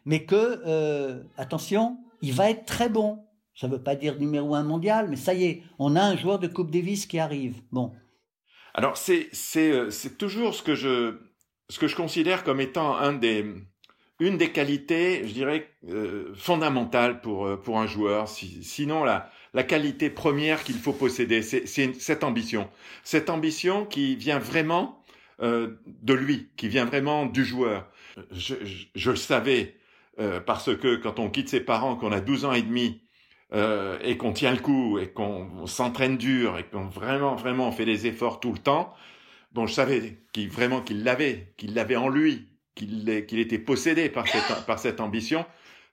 mais 0.05 0.25
que, 0.25 0.61
euh, 0.65 1.23
attention, 1.37 1.97
il 2.21 2.33
va 2.33 2.49
être 2.49 2.65
très 2.65 2.89
bon. 2.89 3.25
Ça 3.59 3.67
ne 3.67 3.73
veut 3.73 3.83
pas 3.83 3.95
dire 3.95 4.17
numéro 4.17 4.55
un 4.55 4.63
mondial, 4.63 5.07
mais 5.09 5.15
ça 5.15 5.33
y 5.33 5.45
est, 5.45 5.63
on 5.79 5.95
a 5.95 6.01
un 6.01 6.15
joueur 6.15 6.39
de 6.39 6.47
Coupe 6.47 6.71
Davis 6.71 7.05
qui 7.05 7.19
arrive. 7.19 7.55
Bon. 7.71 7.91
Alors 8.73 8.97
c'est 8.97 9.27
c'est 9.33 9.71
euh, 9.71 9.89
toujours 10.17 10.53
ce 10.53 10.63
que 10.63 10.75
je 10.75 11.17
ce 11.69 11.79
que 11.79 11.87
je 11.87 11.95
considère 11.95 12.43
comme 12.43 12.61
étant 12.61 12.95
un 12.95 13.13
des 13.13 13.45
une 14.19 14.37
des 14.37 14.51
qualités, 14.51 15.27
je 15.27 15.33
dirais 15.33 15.69
euh, 15.89 16.33
fondamentales 16.35 17.21
pour 17.21 17.59
pour 17.61 17.79
un 17.79 17.87
joueur. 17.87 18.27
sinon 18.29 19.03
la 19.03 19.29
la 19.53 19.63
qualité 19.63 20.09
première 20.09 20.63
qu'il 20.63 20.77
faut 20.77 20.93
posséder, 20.93 21.41
c'est 21.41 21.65
cette 21.65 22.23
ambition, 22.23 22.69
cette 23.03 23.29
ambition 23.29 23.85
qui 23.85 24.15
vient 24.15 24.39
vraiment 24.39 25.03
de 25.41 26.13
lui, 26.13 26.49
qui 26.57 26.67
vient 26.67 26.85
vraiment 26.85 27.25
du 27.25 27.45
joueur 27.45 27.89
je, 28.31 29.09
le 29.09 29.15
savais 29.15 29.75
euh, 30.19 30.39
parce 30.39 30.75
que 30.75 30.95
quand 30.95 31.19
on 31.19 31.29
quitte 31.29 31.49
ses 31.49 31.61
parents, 31.61 31.95
qu'on 31.95 32.11
a 32.11 32.19
12 32.19 32.45
ans 32.45 32.53
et 32.53 32.61
demi 32.61 33.01
euh, 33.53 33.97
et 34.03 34.17
qu'on 34.17 34.33
tient 34.33 34.51
le 34.51 34.59
coup 34.59 34.99
et 34.99 35.09
qu'on 35.09 35.65
s'entraîne 35.65 36.17
dur 36.17 36.57
et 36.57 36.63
qu'on 36.63 36.87
vraiment 36.87 37.35
vraiment 37.35 37.71
fait 37.71 37.85
des 37.85 38.07
efforts 38.07 38.39
tout 38.39 38.51
le 38.51 38.59
temps, 38.59 38.93
bon, 39.53 39.65
je 39.65 39.73
savais 39.73 40.19
qu'il 40.33 40.49
vraiment 40.49 40.81
qu'il 40.81 41.03
l'avait, 41.03 41.53
qu'il 41.57 41.73
l'avait 41.73 41.95
en 41.95 42.09
lui, 42.09 42.47
qu'il 42.75 43.09
était 43.09 43.59
possédé 43.59 44.09
par 44.09 44.27
cette 44.27 44.65
par 44.65 44.79
cette 44.79 45.01
ambition 45.01 45.45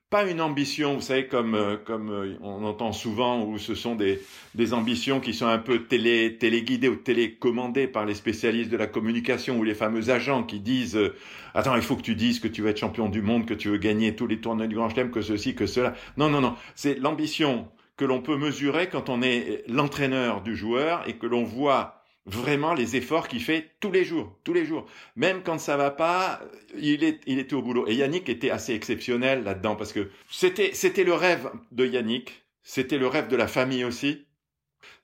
pas 0.09 0.29
une 0.29 0.39
ambition, 0.39 0.95
vous 0.95 1.01
savez, 1.01 1.27
comme 1.27 1.53
euh, 1.53 1.75
comme 1.75 2.09
euh, 2.11 2.37
on 2.41 2.63
entend 2.63 2.93
souvent, 2.93 3.43
où 3.43 3.57
ce 3.57 3.75
sont 3.75 3.95
des 3.95 4.21
des 4.55 4.73
ambitions 4.73 5.19
qui 5.19 5.33
sont 5.33 5.47
un 5.47 5.57
peu 5.57 5.83
télé 5.83 6.37
téléguidées 6.39 6.87
ou 6.87 6.95
télécommandées 6.95 7.87
par 7.87 8.05
les 8.05 8.15
spécialistes 8.15 8.71
de 8.71 8.77
la 8.77 8.87
communication 8.87 9.57
ou 9.57 9.63
les 9.63 9.75
fameux 9.75 10.09
agents 10.09 10.43
qui 10.43 10.61
disent 10.61 10.95
euh, 10.95 11.13
attends, 11.53 11.75
il 11.75 11.81
faut 11.81 11.97
que 11.97 12.01
tu 12.03 12.15
dises 12.15 12.39
que 12.39 12.47
tu 12.47 12.61
veux 12.61 12.69
être 12.69 12.79
champion 12.79 13.09
du 13.09 13.21
monde, 13.21 13.45
que 13.45 13.53
tu 13.53 13.67
veux 13.69 13.77
gagner 13.77 14.15
tous 14.15 14.27
les 14.27 14.39
tournois 14.39 14.67
du 14.67 14.75
Grand 14.75 14.89
Chelem, 14.89 15.11
que 15.11 15.21
ceci, 15.21 15.55
que 15.55 15.65
cela. 15.65 15.93
Non, 16.15 16.29
non, 16.29 16.39
non, 16.39 16.55
c'est 16.75 16.97
l'ambition 16.99 17.67
que 17.97 18.05
l'on 18.05 18.21
peut 18.21 18.37
mesurer 18.37 18.87
quand 18.87 19.09
on 19.09 19.21
est 19.21 19.63
l'entraîneur 19.67 20.41
du 20.41 20.55
joueur 20.55 21.03
et 21.07 21.13
que 21.13 21.25
l'on 21.25 21.43
voit 21.43 21.96
vraiment 22.27 22.73
les 22.73 22.97
efforts 22.97 23.29
qu'il 23.29 23.41
fait 23.41 23.71
tous 23.79 23.91
les 23.91 24.03
jours, 24.03 24.37
tous 24.43 24.53
les 24.53 24.65
jours. 24.65 24.85
Même 25.15 25.41
quand 25.43 25.57
ça 25.57 25.77
va 25.77 25.91
pas, 25.91 26.41
il, 26.77 27.03
est, 27.03 27.21
il 27.25 27.39
était 27.39 27.55
au 27.55 27.61
boulot. 27.61 27.87
Et 27.87 27.95
Yannick 27.95 28.27
était 28.29 28.49
assez 28.49 28.73
exceptionnel 28.73 29.43
là-dedans 29.43 29.75
parce 29.75 29.93
que 29.93 30.09
c'était, 30.29 30.71
c'était 30.73 31.05
le 31.05 31.13
rêve 31.13 31.49
de 31.71 31.85
Yannick. 31.85 32.43
C'était 32.63 32.97
le 32.97 33.07
rêve 33.07 33.29
de 33.29 33.37
la 33.37 33.47
famille 33.47 33.85
aussi. 33.85 34.25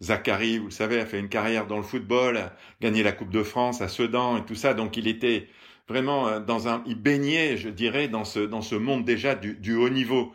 Zachary, 0.02 0.58
vous 0.58 0.66
le 0.66 0.72
savez, 0.72 1.00
a 1.00 1.06
fait 1.06 1.20
une 1.20 1.30
carrière 1.30 1.66
dans 1.66 1.78
le 1.78 1.84
football, 1.84 2.38
a 2.38 2.54
gagné 2.82 3.04
la 3.04 3.14
Coupe 3.14 3.32
de 3.32 3.42
France 3.42 3.82
à 3.82 3.88
Sedan 3.88 4.38
et 4.38 4.46
tout 4.46 4.56
ça. 4.56 4.74
Donc 4.74 4.98
il 4.98 5.08
était 5.08 5.48
vraiment 5.88 6.28
euh, 6.28 6.40
dans 6.42 6.68
un, 6.68 6.84
il 6.86 6.96
baignait, 6.96 7.56
je 7.56 7.70
dirais, 7.70 8.10
dans 8.10 8.26
ce, 8.26 8.40
dans 8.40 8.62
ce 8.62 8.76
monde 8.76 9.06
déjà 9.06 9.34
du, 9.34 9.56
du 9.56 9.76
haut 9.76 9.90
niveau. 9.90 10.34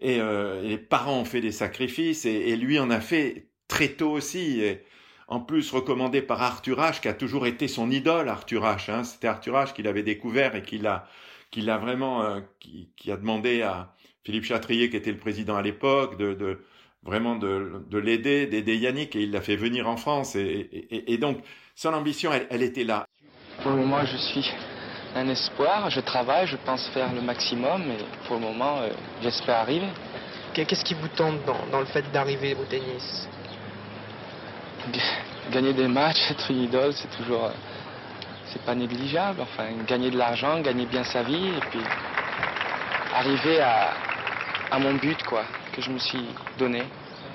Et, 0.00 0.20
euh, 0.20 0.60
les 0.62 0.76
parents 0.76 1.20
ont 1.20 1.24
fait 1.24 1.40
des 1.40 1.52
sacrifices 1.52 2.26
et, 2.26 2.32
et, 2.34 2.56
lui 2.56 2.78
en 2.80 2.90
a 2.90 3.00
fait 3.00 3.46
très 3.68 3.88
tôt 3.88 4.10
aussi. 4.10 4.60
En 5.28 5.40
plus 5.40 5.70
recommandé 5.70 6.22
par 6.22 6.42
Arthur 6.42 6.78
H, 6.78 7.00
qui 7.00 7.08
a 7.08 7.14
toujours 7.14 7.46
été 7.46 7.68
son 7.68 7.90
idole, 7.90 8.28
Arthur 8.28 8.62
H. 8.62 8.90
Hein. 8.90 9.04
C'était 9.04 9.28
Arthur 9.28 9.54
H 9.54 9.72
qui 9.72 9.82
l'avait 9.82 10.02
découvert 10.02 10.54
et 10.54 10.62
qui 10.62 10.78
l'a, 10.78 11.06
qui 11.50 11.62
l'a 11.62 11.78
vraiment, 11.78 12.22
euh, 12.22 12.40
qui, 12.60 13.10
a 13.10 13.16
demandé 13.16 13.62
à 13.62 13.92
Philippe 14.24 14.44
Chatrier, 14.44 14.88
qui 14.88 14.96
était 14.96 15.10
le 15.10 15.18
président 15.18 15.56
à 15.56 15.62
l'époque, 15.62 16.16
de, 16.16 16.34
de 16.34 16.60
vraiment 17.02 17.36
de, 17.36 17.84
de 17.88 17.98
l'aider, 17.98 18.46
d'aider 18.46 18.76
Yannick, 18.76 19.16
et 19.16 19.22
il 19.22 19.32
l'a 19.32 19.40
fait 19.40 19.56
venir 19.56 19.88
en 19.88 19.96
France. 19.96 20.36
Et, 20.36 20.68
et, 20.90 21.12
et 21.12 21.18
donc, 21.18 21.38
son 21.74 21.92
ambition, 21.92 22.32
elle, 22.32 22.46
elle, 22.50 22.62
était 22.62 22.84
là. 22.84 23.06
Pour 23.62 23.72
le 23.72 23.78
moment, 23.78 24.04
je 24.04 24.16
suis 24.16 24.48
un 25.14 25.28
espoir. 25.28 25.90
Je 25.90 26.00
travaille, 26.00 26.46
je 26.46 26.56
pense 26.64 26.86
faire 26.88 27.12
le 27.12 27.20
maximum, 27.20 27.82
et 27.82 28.26
pour 28.26 28.36
le 28.36 28.42
moment, 28.42 28.78
euh, 28.78 28.90
j'espère 29.22 29.56
arriver. 29.56 29.88
Qu'est-ce 30.54 30.84
qui 30.84 30.94
vous 30.94 31.08
tente 31.08 31.44
dans, 31.44 31.66
dans 31.70 31.80
le 31.80 31.86
fait 31.86 32.04
d'arriver 32.12 32.54
au 32.54 32.64
tennis? 32.64 33.28
Gagner 35.50 35.72
des 35.72 35.88
matchs, 35.88 36.18
être 36.30 36.50
une 36.50 36.62
idole, 36.62 36.92
c'est 36.92 37.10
toujours... 37.16 37.46
Euh, 37.46 37.50
c'est 38.52 38.64
pas 38.64 38.74
négligeable. 38.74 39.40
Enfin, 39.40 39.64
gagner 39.86 40.10
de 40.10 40.16
l'argent, 40.16 40.60
gagner 40.60 40.86
bien 40.86 41.04
sa 41.04 41.22
vie, 41.22 41.48
et 41.48 41.60
puis 41.70 41.80
arriver 43.14 43.60
à, 43.60 43.92
à 44.70 44.78
mon 44.78 44.94
but, 44.94 45.22
quoi, 45.24 45.44
que 45.74 45.82
je 45.82 45.90
me 45.90 45.98
suis 45.98 46.24
donné, 46.58 46.82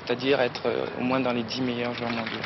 c'est-à-dire 0.05 0.39
être 0.41 0.65
euh, 0.65 0.85
au 0.99 1.03
moins 1.03 1.19
dans 1.19 1.33
les 1.33 1.43
10 1.43 1.61
meilleurs 1.61 1.93
joueurs 1.93 2.11
mondiaux. 2.11 2.39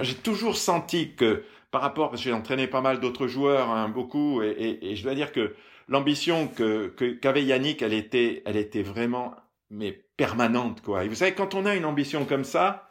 J'ai 0.00 0.14
toujours 0.14 0.56
senti 0.56 1.14
que, 1.14 1.44
par 1.70 1.80
rapport, 1.80 2.10
parce 2.10 2.22
que 2.22 2.28
j'ai 2.28 2.34
entraîné 2.34 2.66
pas 2.66 2.80
mal 2.80 3.00
d'autres 3.00 3.26
joueurs, 3.26 3.70
hein, 3.70 3.88
beaucoup, 3.88 4.42
et, 4.42 4.78
et, 4.82 4.96
je 4.96 5.02
dois 5.02 5.14
dire 5.14 5.32
que 5.32 5.54
l'ambition 5.88 6.48
que 6.48 6.88
qu'avait 7.20 7.44
Yannick, 7.44 7.82
elle 7.82 7.94
était, 7.94 8.42
elle 8.46 8.56
était 8.56 8.82
vraiment, 8.82 9.34
mais 9.70 10.04
permanente, 10.16 10.82
quoi. 10.82 11.04
Et 11.04 11.08
vous 11.08 11.14
savez, 11.14 11.32
quand 11.32 11.54
on 11.54 11.66
a 11.66 11.74
une 11.74 11.84
ambition 11.84 12.24
comme 12.24 12.44
ça, 12.44 12.87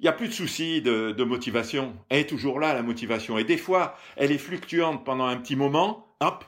il 0.00 0.04
n'y 0.04 0.08
a 0.08 0.12
plus 0.12 0.28
de 0.28 0.32
souci 0.32 0.82
de, 0.82 1.24
motivation. 1.24 1.94
Elle 2.08 2.20
est 2.20 2.26
toujours 2.26 2.60
là, 2.60 2.74
la 2.74 2.82
motivation. 2.82 3.38
Et 3.38 3.44
des 3.44 3.56
fois, 3.56 3.96
elle 4.16 4.32
est 4.32 4.38
fluctuante 4.38 5.04
pendant 5.04 5.26
un 5.26 5.36
petit 5.36 5.56
moment, 5.56 6.16
hop, 6.20 6.44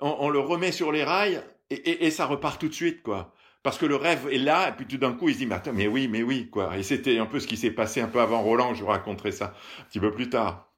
on, 0.00 0.28
le 0.28 0.38
remet 0.38 0.72
sur 0.72 0.92
les 0.92 1.04
rails, 1.04 1.42
et, 1.70 2.10
ça 2.10 2.26
repart 2.26 2.60
tout 2.60 2.68
de 2.68 2.74
suite, 2.74 3.02
quoi. 3.02 3.34
Parce 3.62 3.76
que 3.76 3.86
le 3.86 3.96
rêve 3.96 4.28
est 4.30 4.38
là, 4.38 4.68
et 4.68 4.72
puis 4.72 4.86
tout 4.86 4.96
d'un 4.96 5.12
coup, 5.12 5.28
il 5.28 5.34
se 5.34 5.38
dit, 5.40 5.48
mais 5.74 5.86
oui, 5.86 6.08
mais 6.08 6.22
oui, 6.22 6.48
quoi. 6.48 6.78
Et 6.78 6.82
c'était 6.82 7.18
un 7.18 7.26
peu 7.26 7.40
ce 7.40 7.46
qui 7.46 7.56
s'est 7.56 7.72
passé 7.72 8.00
un 8.00 8.08
peu 8.08 8.20
avant 8.20 8.42
Roland, 8.42 8.74
je 8.74 8.82
vous 8.82 8.88
raconterai 8.88 9.32
ça 9.32 9.54
un 9.80 9.84
petit 9.84 10.00
peu 10.00 10.12
plus 10.12 10.30
tard. 10.30 10.72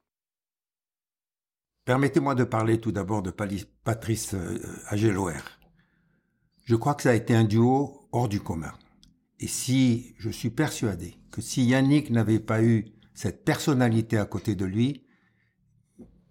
Permettez-moi 1.85 2.35
de 2.35 2.43
parler 2.43 2.79
tout 2.79 2.91
d'abord 2.91 3.21
de 3.21 3.31
Patrice 3.31 4.35
Ageloer. 4.89 5.41
Je 6.65 6.75
crois 6.75 6.93
que 6.93 7.03
ça 7.03 7.11
a 7.11 7.13
été 7.13 7.33
un 7.35 7.43
duo 7.43 8.07
hors 8.11 8.27
du 8.27 8.39
commun. 8.39 8.73
Et 9.41 9.47
si 9.47 10.13
je 10.19 10.29
suis 10.29 10.51
persuadé 10.51 11.17
que 11.31 11.41
si 11.41 11.65
Yannick 11.65 12.11
n'avait 12.11 12.39
pas 12.39 12.61
eu 12.63 12.85
cette 13.15 13.43
personnalité 13.43 14.19
à 14.19 14.25
côté 14.25 14.53
de 14.53 14.65
lui, 14.65 15.03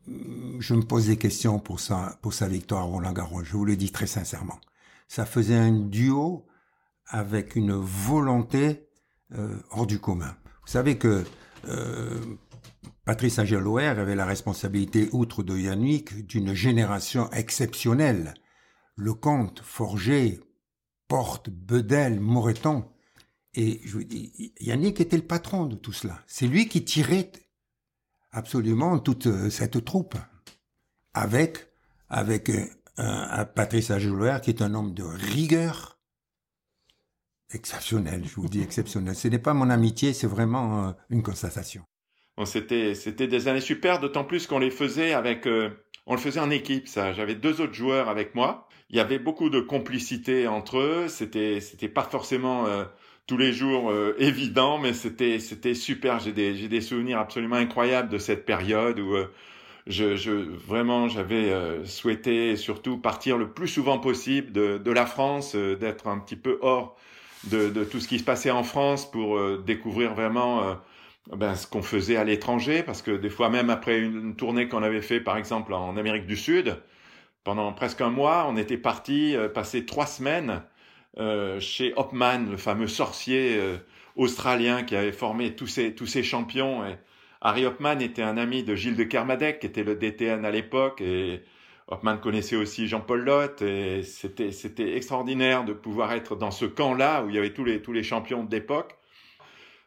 je 0.07 0.75
me 0.75 0.83
pose 0.83 1.09
des 1.09 1.17
questions 1.17 1.59
pour 1.59 1.81
sa, 1.81 2.19
pour 2.23 2.33
sa 2.33 2.47
victoire 2.47 2.83
à 2.83 2.85
Roland 2.85 3.13
Garros. 3.13 3.43
Je 3.43 3.53
vous 3.53 3.65
le 3.65 3.77
dis 3.77 3.91
très 3.91 4.07
sincèrement. 4.07 4.61
Ça 5.09 5.27
faisait 5.27 5.57
un 5.57 5.73
duo 5.73 6.47
avec 7.07 7.57
une 7.57 7.73
volonté 7.73 8.89
euh, 9.33 9.59
hors 9.71 9.89
du 9.89 9.99
commun. 9.99 10.37
Vous 10.63 10.71
savez 10.71 10.97
que 10.97 11.25
euh, 11.67 12.21
Patrice 13.05 13.41
Angeloer 13.41 13.99
avait 13.99 14.15
la 14.15 14.25
responsabilité, 14.25 15.09
outre 15.11 15.43
de 15.43 15.59
Yannick, 15.59 16.29
d'une 16.29 16.55
génération 16.55 17.29
exceptionnelle. 17.33 18.35
Le 18.95 19.15
comte, 19.15 19.63
Forger, 19.65 20.39
Porte, 21.09 21.51
Bedel, 21.51 22.21
Moreton. 22.21 22.85
Et 23.55 23.81
je 23.85 23.93
vous 23.93 24.05
dis, 24.05 24.53
Yannick 24.61 25.01
était 25.01 25.17
le 25.17 25.27
patron 25.27 25.67
de 25.67 25.77
tout 25.77 25.93
cela. 25.93 26.23
C'est 26.27 26.47
lui 26.47 26.69
qui 26.69 26.85
tirait 26.85 27.33
absolument 28.31 28.99
toute 28.99 29.27
euh, 29.27 29.51
cette 29.51 29.85
troupe. 29.85 30.17
Avec, 31.13 31.67
avec 32.09 32.51
un, 32.51 32.67
un 32.97 33.45
Patrice 33.45 33.91
Ageloer 33.91 34.41
qui 34.41 34.51
est 34.51 34.63
un 34.63 34.75
homme 34.75 34.95
de 34.95 35.03
rigueur, 35.03 36.01
exceptionnel, 37.53 38.23
je 38.25 38.35
vous 38.37 38.49
dis 38.49 38.63
exceptionnel. 38.63 39.15
Ce 39.15 39.29
n'est 39.29 39.39
pas 39.39 39.55
mon 39.55 39.71
amitié, 39.71 40.13
c'est 40.13 40.27
vraiment 40.27 40.89
euh, 40.89 40.93
une 41.11 41.23
constatation. 41.23 41.83
Bon, 42.37 42.45
c'était 42.45 42.95
c'était 42.95 43.27
des 43.27 43.49
années 43.49 43.61
super, 43.61 44.01
d'autant 44.01 44.25
plus 44.25 44.47
qu'on 44.47 44.59
les 44.59 44.71
faisait 44.71 45.13
avec 45.13 45.47
euh, 45.47 45.71
on 46.07 46.15
le 46.15 46.21
faisait 46.21 46.41
en 46.41 46.51
équipe 46.51 46.89
ça. 46.89 47.13
J'avais 47.13 47.35
deux 47.35 47.61
autres 47.61 47.75
joueurs 47.75 48.09
avec 48.09 48.35
moi. 48.35 48.69
Il 48.89 48.97
y 48.97 49.01
avait 49.01 49.19
beaucoup 49.19 49.51
de 49.51 49.61
complicité 49.61 50.47
entre 50.47 50.79
eux. 50.79 51.09
C'était 51.09 51.61
c'était 51.61 51.89
pas 51.89 52.05
forcément 52.05 52.67
euh, 52.67 52.85
tous 53.31 53.37
les 53.37 53.53
jours 53.53 53.93
euh, 53.93 54.17
évident, 54.19 54.79
mais 54.79 54.93
c'était 54.93 55.39
c'était 55.39 55.75
super. 55.75 56.19
J'ai 56.19 56.33
des 56.33 56.57
j'ai 56.57 56.67
des 56.67 56.81
souvenirs 56.81 57.21
absolument 57.21 57.55
incroyables 57.55 58.09
de 58.09 58.19
cette 58.19 58.45
période 58.45 58.99
où 58.99 59.15
euh, 59.15 59.31
je, 59.87 60.17
je 60.17 60.33
vraiment 60.33 61.07
j'avais 61.09 61.53
euh, 61.53 61.85
souhaité 61.85 62.57
surtout 62.57 62.99
partir 62.99 63.39
le 63.39 63.53
plus 63.53 63.69
souvent 63.69 64.01
possible 64.01 64.51
de 64.51 64.79
de 64.79 64.91
la 64.91 65.07
France, 65.07 65.55
d'être 65.55 66.09
un 66.09 66.19
petit 66.19 66.35
peu 66.35 66.59
hors 66.61 66.97
de 67.45 67.69
de 67.69 67.85
tout 67.85 68.01
ce 68.01 68.09
qui 68.09 68.19
se 68.19 68.25
passait 68.25 68.51
en 68.51 68.65
France 68.65 69.09
pour 69.09 69.39
découvrir 69.61 70.13
vraiment 70.15 70.77
ben, 71.33 71.55
ce 71.55 71.69
qu'on 71.69 71.83
faisait 71.83 72.17
à 72.17 72.25
l'étranger, 72.25 72.83
parce 72.83 73.01
que 73.01 73.13
des 73.13 73.31
fois 73.31 73.49
même 73.49 73.71
après 73.71 74.01
une 74.01 74.35
tournée 74.35 74.67
qu'on 74.67 74.83
avait 74.83 75.03
fait 75.03 75.21
par 75.21 75.37
exemple 75.37 75.73
en 75.73 75.97
Amérique 75.97 76.27
du 76.27 76.37
Sud, 76.37 76.77
pendant 77.45 77.73
presque 77.73 78.01
un 78.01 78.11
mois, 78.11 78.47
on 78.49 78.57
était 78.57 78.77
parti 78.77 79.35
euh, 79.35 79.49
passer 79.49 79.87
trois 79.87 80.07
semaines 80.07 80.51
euh, 80.51 80.59
chez 81.17 81.93
Hopman, 81.97 82.51
le 82.51 82.57
fameux 82.57 82.89
sorcier 82.89 83.57
euh, 83.59 83.77
australien 84.17 84.83
qui 84.83 84.97
avait 84.97 85.13
formé 85.13 85.55
tous 85.55 85.67
ces, 85.67 85.95
tous 85.95 86.07
ces 86.07 86.23
champions. 86.23 86.85
Et 86.85 86.97
Harry 87.41 87.67
Hopman 87.67 88.01
était 88.01 88.23
un 88.23 88.37
ami 88.37 88.63
de 88.63 88.75
Gilles 88.75 88.97
de 88.97 89.05
Kermadec, 89.05 89.61
qui 89.61 89.67
était 89.67 89.85
le 89.85 89.97
DTN 89.97 90.45
à 90.45 90.51
l'époque, 90.51 91.01
et 91.01 91.43
Hopman 91.89 92.19
connaissait 92.19 92.57
aussi 92.57 92.87
Jean-Paul 92.87 93.25
Lotte, 93.25 93.63
et 93.63 94.03
c'était, 94.03 94.53
c'était 94.53 94.97
extraordinaire 94.97 95.65
de 95.65 95.73
pouvoir 95.73 96.13
être 96.13 96.37
dans 96.37 96.51
ce 96.51 96.65
camp-là 96.65 97.25
où 97.25 97.31
il 97.31 97.35
y 97.35 97.39
avait 97.39 97.53
tous 97.53 97.65
les, 97.65 97.83
tous 97.83 97.93
les 97.93 98.03
champions 98.03 98.45
de 98.45 98.51
l'époque. 98.51 98.97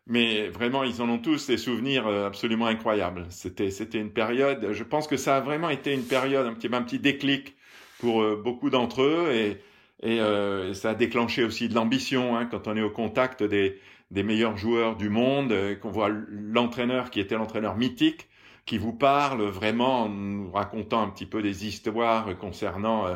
Mais 0.06 0.50
vraiment, 0.50 0.84
ils 0.84 1.02
en 1.02 1.08
ont 1.08 1.18
tous 1.18 1.48
des 1.48 1.58
souvenirs 1.58 2.06
absolument 2.08 2.66
incroyables. 2.66 3.26
C'était, 3.30 3.72
c'était 3.72 4.00
une 4.00 4.12
période, 4.12 4.74
je 4.74 4.84
pense 4.84 5.08
que 5.08 5.16
ça 5.16 5.38
a 5.38 5.40
vraiment 5.40 5.70
été 5.70 5.94
une 5.94 6.04
période, 6.04 6.46
un 6.46 6.54
petit, 6.54 6.68
un 6.74 6.82
petit 6.82 7.00
déclic 7.00 7.56
pour 8.00 8.22
euh, 8.22 8.36
beaucoup 8.36 8.70
d'entre 8.70 9.02
eux 9.02 9.32
et, 9.32 9.58
et 10.02 10.20
euh, 10.20 10.74
ça 10.74 10.92
a 10.92 10.96
déclenché 10.96 11.44
aussi 11.44 11.70
de 11.70 11.76
l'ambition 11.76 12.36
hein, 12.36 12.46
quand 12.46 12.68
on 12.68 12.76
est 12.76 12.82
au 12.82 12.90
contact 12.90 13.44
des, 13.44 13.80
des 14.12 14.24
meilleurs 14.24 14.58
joueurs 14.58 14.96
du 14.96 15.10
monde, 15.10 15.52
euh, 15.52 15.76
qu'on 15.76 15.92
voit 15.92 16.10
l'entraîneur 16.10 17.10
qui 17.10 17.20
était 17.20 17.36
l'entraîneur 17.36 17.76
mythique, 17.76 18.28
qui 18.66 18.78
vous 18.78 18.94
parle 18.94 19.44
vraiment 19.44 20.04
en 20.04 20.10
nous 20.10 20.52
racontant 20.52 21.02
un 21.02 21.10
petit 21.10 21.26
peu 21.26 21.42
des 21.42 21.68
histoires 21.68 22.38
concernant 22.38 23.08
euh, 23.08 23.16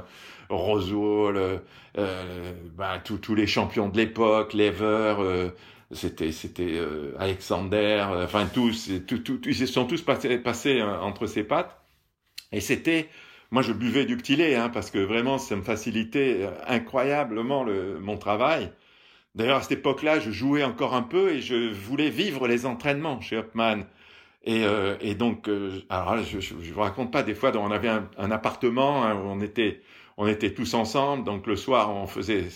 Roseau, 0.49 1.31
le, 1.31 1.61
euh, 1.97 2.53
bah, 2.75 2.99
tous 3.03 3.35
les 3.35 3.47
champions 3.47 3.89
de 3.89 3.97
l'époque, 3.97 4.53
Lever, 4.53 5.15
euh, 5.19 5.49
c'était 5.91 6.31
c'était 6.31 6.75
euh, 6.75 7.13
Alexander, 7.19 8.05
enfin 8.23 8.45
tous, 8.53 8.91
tout, 9.07 9.19
tout, 9.19 9.39
ils 9.45 9.55
se 9.55 9.65
sont 9.65 9.85
tous 9.85 10.01
passés, 10.01 10.37
passés 10.37 10.81
entre 10.81 11.27
ses 11.27 11.43
pattes. 11.43 11.77
Et 12.51 12.61
c'était, 12.61 13.09
moi 13.51 13.61
je 13.61 13.73
buvais 13.73 14.05
du 14.05 14.17
petit 14.17 14.41
hein, 14.55 14.69
parce 14.69 14.91
que 14.91 14.99
vraiment 14.99 15.37
ça 15.37 15.55
me 15.55 15.61
facilitait 15.61 16.49
incroyablement 16.67 17.63
le, 17.63 17.99
mon 17.99 18.17
travail. 18.17 18.71
D'ailleurs 19.35 19.57
à 19.57 19.61
cette 19.61 19.79
époque-là, 19.79 20.19
je 20.19 20.31
jouais 20.31 20.63
encore 20.63 20.95
un 20.95 21.03
peu 21.03 21.31
et 21.31 21.41
je 21.41 21.71
voulais 21.71 22.09
vivre 22.09 22.47
les 22.47 22.65
entraînements 22.65 23.21
chez 23.21 23.37
Hopman. 23.37 23.85
Et, 24.43 24.63
euh, 24.65 24.95
et 25.01 25.13
donc, 25.13 25.47
euh, 25.49 25.81
alors 25.89 26.17
je, 26.23 26.39
je, 26.39 26.55
je, 26.61 26.73
vous 26.73 26.79
raconte 26.81 27.11
pas 27.11 27.21
des 27.21 27.35
fois, 27.35 27.55
on 27.57 27.69
avait 27.69 27.89
un, 27.89 28.09
un 28.17 28.31
appartement 28.31 29.03
hein, 29.03 29.13
où 29.15 29.27
on 29.27 29.41
était, 29.41 29.81
on 30.17 30.25
était 30.27 30.53
tous 30.53 30.73
ensemble. 30.73 31.23
Donc 31.23 31.47
le 31.47 31.55
soir, 31.55 31.93
on 31.93 32.07
faisait 32.07 32.47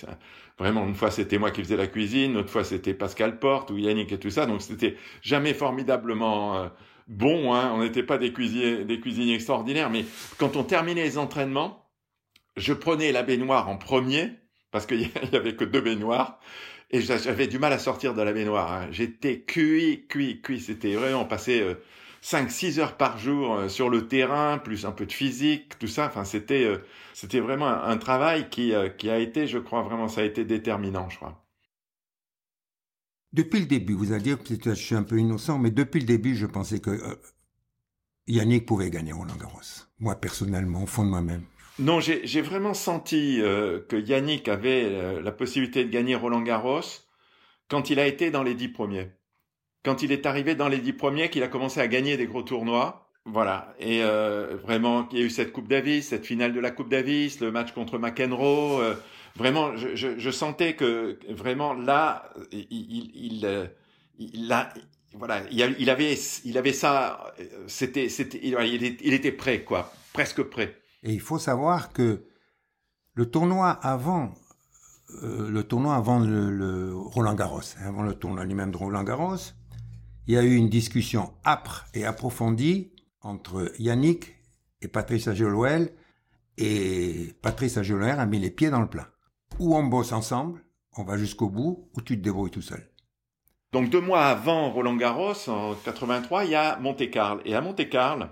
vraiment 0.58 0.88
une 0.88 0.96
fois 0.96 1.12
c'était 1.12 1.38
moi 1.38 1.52
qui 1.52 1.62
faisais 1.62 1.78
la 1.78 1.88
cuisine, 1.88 2.32
une 2.32 2.38
autre 2.38 2.50
fois 2.50 2.64
c'était 2.64 2.94
Pascal 2.94 3.40
Porte 3.40 3.72
ou 3.72 3.78
Yannick 3.78 4.12
et 4.12 4.20
tout 4.20 4.30
ça. 4.30 4.46
Donc 4.46 4.62
c'était 4.62 4.96
jamais 5.22 5.54
formidablement 5.54 6.58
euh, 6.58 6.68
bon. 7.12 7.54
Hein. 7.54 7.72
On 7.76 7.84
n'était 7.84 8.04
pas 8.04 8.18
des 8.18 8.34
cuisiniers, 8.34 8.86
des 8.86 9.00
cuisiniers 9.00 9.36
extraordinaires, 9.36 9.90
mais 9.90 10.06
quand 10.38 10.56
on 10.56 10.64
terminait 10.64 11.04
les 11.04 11.18
entraînements, 11.18 11.90
je 12.58 12.74
prenais 12.74 13.12
la 13.12 13.24
baignoire 13.24 13.70
en 13.70 13.78
premier 13.78 14.32
parce 14.72 14.86
qu'il 14.86 15.02
y 15.02 15.12
avait 15.36 15.56
que 15.56 15.66
deux 15.66 15.82
baignoires 15.82 16.40
et 16.90 17.02
j'avais 17.02 17.48
du 17.48 17.60
mal 17.60 17.72
à 17.72 17.80
sortir 17.80 18.14
de 18.14 18.22
la 18.22 18.34
baignoire. 18.34 18.72
Hein. 18.72 18.88
J'étais 18.92 19.42
cuit, 19.42 20.08
cuit, 20.10 20.42
cuit. 20.42 20.60
C'était 20.60 20.96
vraiment 20.96 21.26
passé 21.26 21.62
euh, 21.62 21.76
5-6 22.24 22.80
heures 22.80 22.98
par 22.98 23.18
jour 23.18 23.56
euh, 23.56 23.68
sur 23.70 23.90
le 23.90 24.08
terrain, 24.08 24.58
plus 24.58 24.86
un 24.86 24.92
peu 24.92 25.06
de 25.06 25.12
physique, 25.12 25.80
tout 25.80 25.88
ça. 25.88 26.06
Enfin, 26.08 26.24
c'était 26.24 26.64
euh, 26.66 26.78
c'était 27.14 27.40
vraiment 27.40 27.68
un, 27.68 27.90
un 27.90 27.98
travail 27.98 28.50
qui, 28.50 28.74
euh, 28.74 28.90
qui 28.90 29.10
a 29.10 29.18
été, 29.20 29.48
je 29.48 29.58
crois, 29.58 29.82
vraiment, 29.82 30.08
ça 30.08 30.22
a 30.22 30.24
été 30.24 30.46
déterminant, 30.46 31.10
je 31.10 31.18
crois. 31.18 31.41
Depuis 33.34 33.62
le 33.62 33.66
début, 33.66 33.94
vous 33.94 34.12
allez 34.12 34.24
dire, 34.24 34.38
peut-être 34.38 34.72
je 34.72 34.84
suis 34.84 34.96
un 34.96 35.04
peu 35.04 35.18
innocent, 35.18 35.58
mais 35.58 35.72
depuis 35.72 36.02
le 36.02 36.06
début, 36.06 36.36
je 36.36 36.46
pensais 36.46 36.80
que 36.80 36.90
euh, 36.90 37.16
Yannick 38.28 38.66
pouvait 38.66 38.90
gagner 38.90 39.14
Roland 39.14 39.38
Garros. 39.40 39.62
Moi, 40.00 40.16
personnellement, 40.16 40.84
au 40.84 40.86
fond 40.86 41.06
de 41.06 41.10
moi-même. 41.10 41.44
Non, 41.80 42.02
j'ai 42.02 42.42
vraiment 42.42 42.74
senti 42.74 43.42
euh, 43.42 43.80
que 43.88 43.96
Yannick 43.96 44.50
avait 44.50 44.84
euh, 44.84 45.22
la 45.22 45.32
possibilité 45.32 45.86
de 45.86 45.90
gagner 45.90 46.16
Roland 46.16 46.42
Garros 46.42 46.82
quand 47.70 47.90
il 47.90 48.00
a 48.00 48.06
été 48.06 48.32
dans 48.32 48.44
les 48.44 48.54
dix 48.54 48.68
premiers. 48.68 49.12
Quand 49.84 50.04
il 50.04 50.12
est 50.12 50.26
arrivé 50.26 50.54
dans 50.54 50.68
les 50.68 50.80
dix 50.80 50.94
premiers, 50.94 51.30
qu'il 51.30 51.42
a 51.42 51.48
commencé 51.48 51.80
à 51.80 51.88
gagner 51.88 52.18
des 52.18 52.28
gros 52.28 52.44
tournois. 52.44 53.10
Voilà. 53.26 53.74
Et 53.80 54.02
vraiment, 54.64 55.08
il 55.12 55.20
y 55.20 55.22
a 55.22 55.26
eu 55.26 55.30
cette 55.30 55.54
Coupe 55.54 55.68
Davis, 55.68 56.10
cette 56.10 56.26
finale 56.26 56.54
de 56.54 56.60
la 56.60 56.70
Coupe 56.70 56.90
Davis, 56.90 57.40
le 57.40 57.52
match 57.52 57.72
contre 57.72 57.98
McEnroe, 57.98 58.96
vraiment, 59.36 59.76
je, 59.76 60.32
sentais 60.32 60.76
que 60.76 61.20
vraiment 61.30 61.74
là, 61.74 62.32
il, 62.52 63.46
il, 64.18 64.52
a, 64.52 64.74
voilà, 65.14 65.44
il 65.52 65.90
avait, 65.90 66.18
il 66.46 66.58
avait 66.58 66.74
ça, 66.74 67.34
c'était, 67.68 68.10
c'était, 68.10 68.40
il 68.44 69.14
était 69.14 69.32
prêt, 69.32 69.64
quoi, 69.64 69.92
presque 70.14 70.44
prêt. 70.44 70.78
Et 71.04 71.14
il 71.14 71.20
faut 71.20 71.40
savoir 71.40 71.94
que 71.94 72.26
le 73.14 73.26
tournoi 73.30 73.70
avant, 73.70 74.34
euh, 75.24 75.50
le 75.50 75.64
tournoi 75.64 75.96
avant 75.96 76.20
le, 76.20 76.94
Roland 76.96 77.34
Garros, 77.34 77.60
hein, 77.78 77.88
avant 77.88 78.04
le 78.04 78.14
tournoi 78.14 78.46
lui-même 78.46 78.72
de 78.72 78.78
Roland 78.78 79.04
Garros, 79.04 79.54
il 80.28 80.36
y 80.36 80.38
a 80.38 80.44
eu 80.44 80.56
une 80.56 80.70
discussion 80.70 81.34
âpre 81.46 81.86
et 81.94 82.06
approfondie 82.06 82.92
entre 83.22 83.72
Yannick 83.80 84.36
et 84.82 84.88
Patrice 84.88 85.28
Agelouel, 85.28 85.94
et 86.58 87.34
Patrice 87.42 87.78
Agelouel 87.78 88.20
a 88.20 88.26
mis 88.26 88.40
les 88.40 88.52
pieds 88.52 88.70
dans 88.70 88.82
le 88.82 88.88
plat. 88.88 89.11
Ou 89.62 89.76
on 89.76 89.84
bosse 89.84 90.12
ensemble, 90.12 90.64
on 90.98 91.04
va 91.04 91.20
jusqu'au 91.20 91.48
bout, 91.48 91.88
ou 91.94 92.02
tu 92.02 92.18
te 92.18 92.24
débrouilles 92.24 92.50
tout 92.50 92.64
seul. 92.64 92.84
Donc 93.72 93.92
deux 93.92 94.02
mois 94.02 94.26
avant 94.26 94.72
Roland 94.72 94.96
Garros, 94.96 95.48
en 95.48 95.76
83, 95.76 96.46
il 96.46 96.50
y 96.50 96.56
a 96.56 96.80
Monte 96.80 97.12
Carlo. 97.12 97.42
Et 97.46 97.54
à 97.54 97.62
Monte 97.62 97.88
Carlo, 97.88 98.26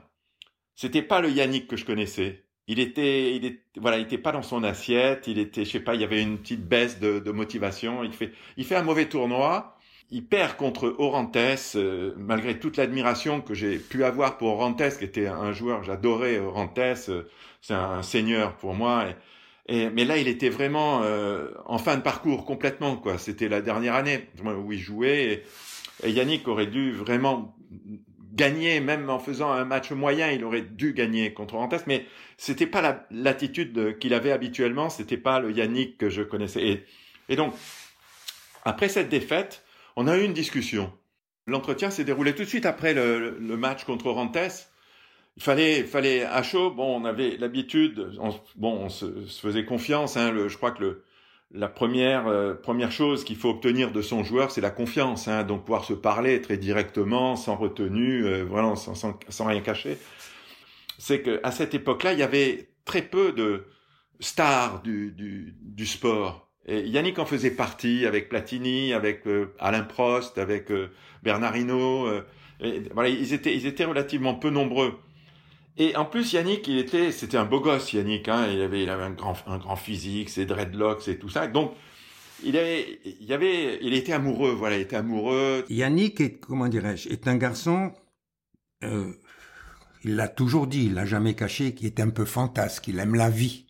c'était 0.74 1.04
pas 1.04 1.22
le 1.22 1.30
Yannick 1.30 1.68
que 1.68 1.78
je 1.78 1.86
connaissais. 1.86 2.46
Il 2.66 2.80
était, 2.80 3.36
il 3.36 3.60
voilà, 3.78 4.00
il 4.00 4.06
était 4.06 4.18
pas 4.18 4.32
dans 4.32 4.42
son 4.42 4.64
assiette. 4.64 5.28
Il 5.28 5.38
était, 5.38 5.66
je 5.66 5.70
sais 5.70 5.80
pas, 5.80 5.94
il 5.94 6.02
y 6.02 6.04
avait 6.04 6.24
une 6.24 6.40
petite 6.40 6.68
baisse 6.68 7.00
de, 7.00 7.32
motivation. 7.32 8.04
Il 8.04 8.12
fait, 8.12 8.76
un 8.76 8.82
mauvais 8.82 9.08
tournoi. 9.08 9.78
Il 10.10 10.26
perd 10.26 10.58
contre 10.58 10.96
Orantes, 10.98 11.38
euh, 11.76 12.16
malgré 12.18 12.58
toute 12.58 12.78
l'admiration 12.78 13.42
que 13.42 13.54
j'ai 13.54 13.78
pu 13.78 14.04
avoir 14.04 14.40
pour 14.40 14.54
Orantes, 14.56 14.98
qui 14.98 15.04
était 15.04 15.28
un 15.28 15.52
joueur, 15.52 15.84
j'adorais 15.84 16.40
Orantes. 16.40 16.80
Euh, 16.80 17.30
c'est 17.62 17.76
un, 17.76 18.02
seigneur 18.02 18.56
pour 18.58 18.74
moi. 18.74 19.06
Mais 19.72 20.04
là, 20.04 20.18
il 20.18 20.28
était 20.28 20.50
vraiment 20.50 21.04
euh, 21.04 21.50
en 21.66 21.78
fin 21.78 21.96
de 21.96 22.02
parcours 22.02 22.46
complètement. 22.46 22.98
quoi. 22.98 23.18
C'était 23.18 23.48
la 23.48 23.62
dernière 23.62 23.96
année 23.96 24.28
où 24.44 24.72
il 24.72 24.80
jouait. 24.80 25.44
Et, 26.04 26.12
Yannick 26.12 26.48
aurait 26.48 26.68
dû 26.68 26.92
vraiment 26.92 27.56
gagner, 28.34 28.80
même 28.80 29.10
en 29.10 29.20
faisant 29.20 29.52
un 29.52 29.66
match 29.66 29.92
moyen, 29.92 30.32
il 30.32 30.46
aurait 30.46 30.62
dû 30.62 30.94
gagner 30.94 31.34
contre 31.34 31.56
Rantes. 31.56 31.84
Mais 31.88 32.06
c'était 32.38 32.68
pas 32.68 33.06
l'attitude 33.12 33.98
qu'il 34.00 34.14
avait 34.14 34.32
habituellement. 34.32 34.90
C'était 34.90 35.18
pas 35.18 35.40
le 35.40 35.52
Yannick 35.52 35.98
que 35.98 36.10
je 36.10 36.24
connaissais. 36.24 36.66
Et, 36.66 36.86
et 37.28 37.36
donc, 37.36 37.54
après 38.66 38.90
cette 38.90 39.10
défaite, 39.10 39.64
on 39.96 40.08
a 40.08 40.18
eu 40.18 40.24
une 40.24 40.34
discussion. 40.34 40.92
L'entretien 41.46 41.90
s'est 41.90 42.04
déroulé 42.04 42.34
tout 42.34 42.44
de 42.44 42.48
suite 42.48 42.66
après 42.66 42.94
le, 42.94 43.38
le 43.40 43.58
match 43.58 43.84
contre 43.84 44.10
Rantes 44.10 44.69
il 45.40 45.44
fallait, 45.44 45.84
fallait 45.86 46.26
à 46.26 46.44
chaud. 46.44 46.70
Bon, 46.70 47.02
on 47.02 47.06
avait 47.06 47.38
l'habitude. 47.38 48.12
bon, 48.58 48.74
on 48.74 48.90
se, 48.90 49.06
faisait 49.42 49.64
confiance. 49.64 50.18
Hein, 50.18 50.32
le, 50.32 50.50
je 50.50 50.58
crois 50.58 50.72
que 50.72 50.82
le, 50.82 51.04
la 51.52 51.70
première 51.70 52.28
euh, 52.28 52.56
première 52.56 52.92
chose 52.92 53.24
qu'il 53.24 53.38
faut 53.38 53.50
obtenir 53.50 53.94
de 53.94 54.02
son 54.02 54.26
joueur, 54.26 54.52
c'est 54.52 54.60
la 54.60 54.70
confiance. 54.70 55.30
Hein, 55.30 55.44
donc 55.44 55.62
pouvoir 55.64 55.86
se 55.86 55.94
parler 55.94 56.42
très 56.42 56.58
directement, 56.58 57.38
sans 57.38 57.56
retenue, 57.56 58.26
euh, 58.26 58.44
vraiment 58.44 58.76
sans, 58.76 58.96
sans, 58.96 59.18
sans, 59.30 59.46
rien 59.46 59.62
cacher. 59.62 59.98
C'est 60.98 61.22
que 61.22 61.40
à 61.44 61.52
cette 61.52 61.74
époque-là, 61.74 62.12
il 62.12 62.20
y 62.20 62.24
avait 62.24 62.72
très 62.84 63.02
peu 63.02 63.32
de 63.32 63.68
stars 64.20 64.82
du, 64.82 65.14
du, 65.14 65.56
du 65.62 65.86
sport. 65.86 66.50
Et 66.66 66.82
Yannick 66.82 67.18
en 67.18 67.26
faisait 67.26 67.52
partie 67.52 68.06
avec 68.06 68.28
Platini, 68.28 68.92
avec 68.92 69.26
euh, 69.26 69.56
Alain 69.58 69.84
Prost, 69.84 70.38
avec 70.38 70.70
Bernard 71.24 71.56
Hinault. 71.56 72.12
Et, 72.60 72.84
voilà, 72.94 73.08
ils 73.08 73.32
étaient 73.34 73.56
ils 73.56 73.66
étaient 73.68 73.86
relativement 73.86 74.36
peu 74.36 74.50
nombreux. 74.50 75.00
Et 75.78 75.96
en 75.96 76.06
plus, 76.06 76.34
Yannick, 76.34 76.68
il 76.68 76.78
était, 76.78 77.12
c'était 77.12 77.38
un 77.38 77.46
beau 77.46 77.62
gosse, 77.62 77.94
Yannick. 77.94 78.28
Hein, 78.28 78.48
il 78.52 78.62
avait, 78.62 78.84
il 78.84 78.90
avait 78.90 79.04
un 79.04 79.12
grand, 79.12 79.36
un 79.48 79.58
grand 79.58 79.76
physique, 79.76 80.30
ses 80.30 80.46
dreadlocks 80.46 81.08
et 81.08 81.18
tout 81.18 81.30
ça. 81.30 81.48
Donc, 81.48 81.74
il 82.44 82.58
avait, 82.58 83.00
il 83.22 83.32
avait, 83.32 83.80
il 83.82 83.94
était 83.94 84.14
amoureux. 84.14 84.52
Voilà, 84.52 84.78
il 84.78 84.82
était 84.82 84.98
amoureux. 84.98 85.66
Yannick 85.70 86.20
est, 86.22 86.40
comment 86.40 86.68
dirais-je, 86.68 87.10
est 87.10 87.28
un 87.28 87.38
garçon. 87.38 87.94
Euh, 88.84 89.14
il 90.04 90.16
l'a 90.16 90.28
toujours 90.28 90.68
dit, 90.68 90.86
il 90.86 90.94
l'a 90.94 91.06
jamais 91.06 91.34
caché, 91.34 91.74
qui 91.74 91.86
est 91.86 92.00
un 92.00 92.10
peu 92.10 92.26
fantasque. 92.26 92.88
Il 92.88 93.00
aime 93.00 93.16
la 93.16 93.30
vie. 93.30 93.68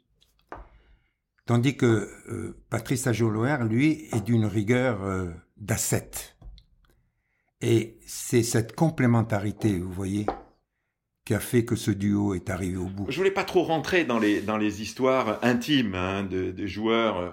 Tandis 1.45 1.75
que 1.75 2.09
euh, 2.29 2.63
Patrice 2.69 3.07
Ajoloer, 3.07 3.57
lui, 3.67 4.07
est 4.11 4.23
d'une 4.23 4.45
rigueur 4.45 5.03
euh. 5.03 5.31
Et 7.61 7.97
c'est 8.05 8.43
cette 8.43 8.75
complémentarité, 8.75 9.79
vous 9.79 9.91
voyez, 9.91 10.25
qui 11.29 11.35
a 11.35 11.39
fait 11.39 11.63
que 11.63 11.75
ce 11.75 11.91
duo 11.91 12.33
est 12.33 12.49
arrivé 12.49 12.75
au 12.75 12.85
bout 12.85 13.05
Je 13.07 13.15
voulais 13.15 13.29
pas 13.29 13.43
trop 13.43 13.61
rentrer 13.61 14.03
dans 14.03 14.17
les 14.17 14.41
dans 14.41 14.57
les 14.57 14.81
histoires 14.81 15.37
intimes 15.43 15.93
hein, 15.93 16.23
des 16.23 16.67
joueurs 16.67 17.19
euh, 17.19 17.29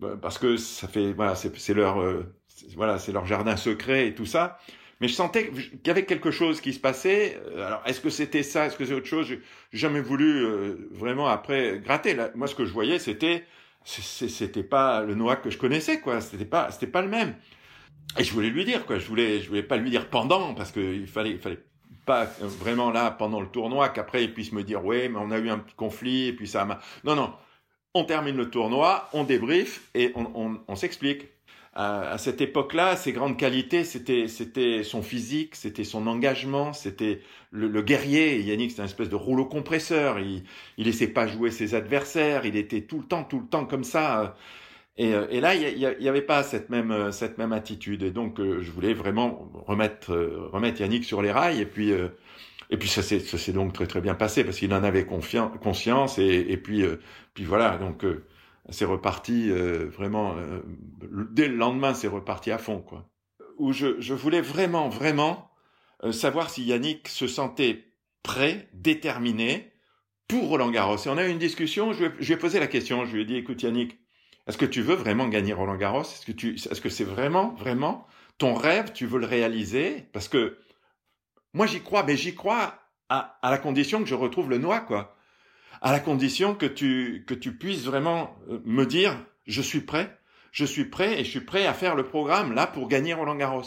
bah, 0.00 0.18
parce 0.20 0.36
que 0.36 0.56
ça 0.56 0.88
fait 0.88 1.12
voilà 1.12 1.36
c'est 1.36 1.72
leur 1.72 2.02
euh, 2.02 2.24
voilà 2.74 2.98
c'est 2.98 3.12
leur 3.12 3.24
jardin 3.24 3.56
secret 3.56 4.08
et 4.08 4.14
tout 4.16 4.26
ça. 4.26 4.58
Mais 5.00 5.06
je 5.06 5.14
sentais 5.14 5.52
qu'il 5.52 5.86
y 5.86 5.90
avait 5.90 6.06
quelque 6.06 6.32
chose 6.32 6.60
qui 6.60 6.72
se 6.72 6.80
passait. 6.80 7.40
Euh, 7.54 7.64
alors, 7.64 7.82
est-ce 7.86 8.00
que 8.00 8.10
c'était 8.10 8.42
ça? 8.42 8.66
Est-ce 8.66 8.76
que 8.76 8.84
c'est 8.84 8.94
autre 8.94 9.06
chose? 9.06 9.28
J'ai 9.28 9.40
jamais 9.72 10.00
voulu 10.00 10.44
vraiment 10.90 11.28
après 11.28 11.78
gratter. 11.78 12.16
moi, 12.34 12.48
ce 12.48 12.56
que 12.56 12.64
je 12.64 12.72
voyais, 12.72 12.98
c'était 12.98 13.44
c'était 13.84 14.64
pas 14.64 15.02
le 15.02 15.14
Noah 15.14 15.36
que 15.36 15.50
je 15.50 15.58
connaissais, 15.58 16.00
quoi. 16.00 16.20
C'était 16.20 16.46
pas 16.46 16.72
c'était 16.72 16.88
pas 16.88 17.02
le 17.02 17.08
même. 17.08 17.36
Et 18.18 18.24
je 18.24 18.32
voulais 18.32 18.50
lui 18.50 18.64
dire, 18.64 18.86
quoi. 18.86 18.98
Je 18.98 19.06
voulais 19.06 19.40
je 19.40 19.48
voulais 19.48 19.62
pas 19.62 19.76
lui 19.76 19.90
dire 19.90 20.10
pendant 20.10 20.52
parce 20.54 20.72
qu'il 20.72 21.06
fallait 21.06 21.30
il 21.30 21.38
fallait 21.38 21.62
pas 22.06 22.24
vraiment 22.40 22.90
là 22.90 23.10
pendant 23.10 23.40
le 23.40 23.48
tournoi 23.48 23.90
qu'après 23.90 24.24
ils 24.24 24.32
puissent 24.32 24.52
me 24.52 24.62
dire 24.62 24.84
ouais 24.84 25.08
mais 25.08 25.18
on 25.18 25.30
a 25.30 25.38
eu 25.38 25.50
un 25.50 25.58
petit 25.58 25.74
conflit 25.74 26.28
et 26.28 26.32
puis 26.32 26.48
ça 26.48 26.64
m'a 26.64 26.80
non 27.04 27.14
non. 27.14 27.32
On 27.94 28.04
termine 28.04 28.36
le 28.36 28.48
tournoi 28.48 29.08
on 29.12 29.24
débrief 29.24 29.90
et 29.94 30.12
on, 30.14 30.58
on, 30.66 30.76
s'explique. 30.76 31.28
À, 31.74 32.16
cette 32.16 32.40
époque-là 32.40 32.96
ses 32.96 33.12
grandes 33.12 33.36
qualités 33.36 33.84
c'était 33.84 34.28
c'était 34.28 34.82
son 34.82 35.02
physique 35.02 35.54
c'était 35.56 35.84
son 35.84 36.06
engagement 36.06 36.72
c'était 36.72 37.20
le, 37.50 37.82
guerrier. 37.82 38.40
Yannick 38.40 38.70
c'était 38.70 38.82
une 38.82 38.88
espèce 38.88 39.10
de 39.10 39.16
rouleau 39.16 39.44
compresseur. 39.44 40.18
Il 40.18 40.44
il 40.78 40.86
laissait 40.86 41.08
pas 41.08 41.26
jouer 41.26 41.50
ses 41.50 41.74
adversaires. 41.74 42.46
Il 42.46 42.56
était 42.56 42.82
tout 42.82 42.98
le 42.98 43.04
temps 43.04 43.24
tout 43.24 43.40
le 43.40 43.46
temps 43.46 43.66
comme 43.66 43.84
ça 43.84 44.36
et, 44.98 45.14
euh, 45.14 45.26
et, 45.30 45.40
là, 45.40 45.54
il 45.54 45.78
n'y 46.00 46.08
avait 46.08 46.22
pas 46.22 46.42
cette 46.42 46.70
même 46.70 46.90
euh, 46.90 47.12
cette 47.12 47.36
même 47.36 47.52
attitude. 47.52 48.02
Et 48.02 48.10
donc, 48.10 48.40
euh, 48.40 48.62
je 48.62 48.70
voulais 48.70 48.94
vraiment 48.94 49.50
remettre 49.66 50.14
remettre 50.52 50.80
Yannick 50.80 51.04
sur 51.04 51.20
les 51.20 51.32
rails. 51.32 51.60
Et 51.60 51.66
puis 51.66 51.92
et 52.70 52.76
puis 52.78 52.88
ça 52.88 53.02
s'est 53.02 53.52
donc 53.52 53.72
très 53.74 53.86
très 53.86 54.00
bien 54.00 54.14
passé 54.14 54.42
parce 54.44 54.58
qu'il 54.58 54.72
en 54.74 54.82
avait 54.82 55.04
conscience. 55.04 56.18
Et, 56.18 56.46
et 56.48 56.56
puis 56.56 56.84
puis 57.34 57.44
voilà. 57.44 57.76
Donc 57.76 58.04
c'est 58.70 58.86
reparti 58.86 59.50
vraiment 59.50 60.36
dès 61.30 61.48
le 61.48 61.56
lendemain, 61.56 61.94
c'est 61.94 62.08
reparti 62.08 62.50
à 62.50 62.58
fond 62.58 62.80
quoi. 62.80 63.08
Où 63.58 63.72
je 63.72 64.00
je 64.00 64.14
voulais 64.14 64.40
vraiment 64.40 64.88
vraiment 64.88 65.50
savoir 66.10 66.50
si 66.50 66.64
Yannick 66.64 67.08
se 67.08 67.26
sentait 67.26 67.84
prêt, 68.22 68.68
déterminé 68.72 69.72
pour 70.26 70.48
Roland 70.48 70.70
Garros. 70.70 70.96
Et 70.96 71.08
on 71.08 71.16
a 71.16 71.26
eu 71.26 71.30
une 71.30 71.38
discussion. 71.38 71.92
Je 71.92 71.98
lui 72.00 72.06
ai, 72.06 72.10
je 72.18 72.26
lui 72.26 72.32
ai 72.32 72.36
posé 72.36 72.58
la 72.58 72.66
question. 72.66 73.04
Je 73.04 73.14
lui 73.14 73.22
ai 73.22 73.24
dit, 73.24 73.36
écoute 73.36 73.62
Yannick 73.62 73.98
est-ce 74.46 74.58
que 74.58 74.66
tu 74.66 74.80
veux 74.80 74.94
vraiment 74.94 75.28
gagner 75.28 75.52
Roland 75.52 75.76
Garros? 75.76 76.02
Est-ce 76.02 76.24
que 76.24 76.32
tu, 76.32 76.54
est-ce 76.54 76.80
que 76.80 76.88
c'est 76.88 77.04
vraiment, 77.04 77.54
vraiment 77.54 78.06
ton 78.38 78.54
rêve? 78.54 78.92
Tu 78.92 79.06
veux 79.06 79.18
le 79.18 79.26
réaliser? 79.26 80.08
Parce 80.12 80.28
que 80.28 80.58
moi 81.52 81.66
j'y 81.66 81.82
crois, 81.82 82.04
mais 82.04 82.16
j'y 82.16 82.34
crois 82.34 82.78
à, 83.08 83.38
à, 83.42 83.50
la 83.50 83.58
condition 83.58 84.00
que 84.00 84.08
je 84.08 84.14
retrouve 84.14 84.50
le 84.50 84.58
noix, 84.58 84.80
quoi. 84.80 85.16
À 85.82 85.92
la 85.92 86.00
condition 86.00 86.54
que 86.54 86.66
tu 86.66 87.24
que 87.26 87.34
tu 87.34 87.56
puisses 87.56 87.84
vraiment 87.84 88.36
euh, 88.48 88.60
me 88.64 88.86
dire 88.86 89.16
je 89.46 89.60
suis 89.60 89.80
prêt, 89.80 90.16
je 90.52 90.64
suis 90.64 90.86
prêt 90.86 91.20
et 91.20 91.24
je 91.24 91.30
suis 91.30 91.40
prêt 91.40 91.66
à 91.66 91.74
faire 91.74 91.96
le 91.96 92.04
programme 92.04 92.52
là 92.52 92.66
pour 92.66 92.88
gagner 92.88 93.14
Roland 93.14 93.36
Garros. 93.36 93.64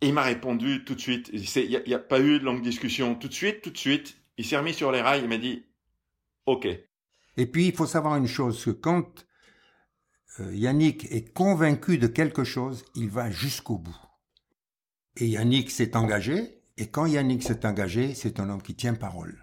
Et 0.00 0.08
il 0.08 0.12
m'a 0.12 0.22
répondu 0.22 0.84
tout 0.84 0.94
de 0.94 1.00
suite. 1.00 1.30
Il 1.32 1.68
n'y 1.86 1.94
a, 1.94 1.96
a 1.96 2.00
pas 2.00 2.20
eu 2.20 2.38
de 2.38 2.44
longue 2.44 2.62
discussion. 2.62 3.14
Tout 3.14 3.28
de 3.28 3.32
suite, 3.32 3.62
tout 3.62 3.70
de 3.70 3.78
suite, 3.78 4.18
il 4.36 4.44
s'est 4.44 4.58
remis 4.58 4.74
sur 4.74 4.92
les 4.92 5.00
rails. 5.00 5.22
Il 5.22 5.28
m'a 5.28 5.38
dit 5.38 5.64
OK. 6.44 6.66
Et 7.38 7.46
puis 7.46 7.66
il 7.66 7.74
faut 7.74 7.86
savoir 7.86 8.16
une 8.16 8.26
chose 8.26 8.62
que 8.64 8.70
quand 8.70 9.25
Yannick 10.52 11.10
est 11.10 11.32
convaincu 11.32 11.98
de 11.98 12.06
quelque 12.06 12.44
chose, 12.44 12.84
il 12.94 13.08
va 13.08 13.30
jusqu'au 13.30 13.78
bout. 13.78 13.96
Et 15.16 15.28
Yannick 15.28 15.70
s'est 15.70 15.96
engagé, 15.96 16.62
et 16.76 16.88
quand 16.88 17.06
Yannick 17.06 17.42
s'est 17.42 17.64
engagé, 17.64 18.14
c'est 18.14 18.38
un 18.38 18.50
homme 18.50 18.62
qui 18.62 18.74
tient 18.74 18.94
parole. 18.94 19.38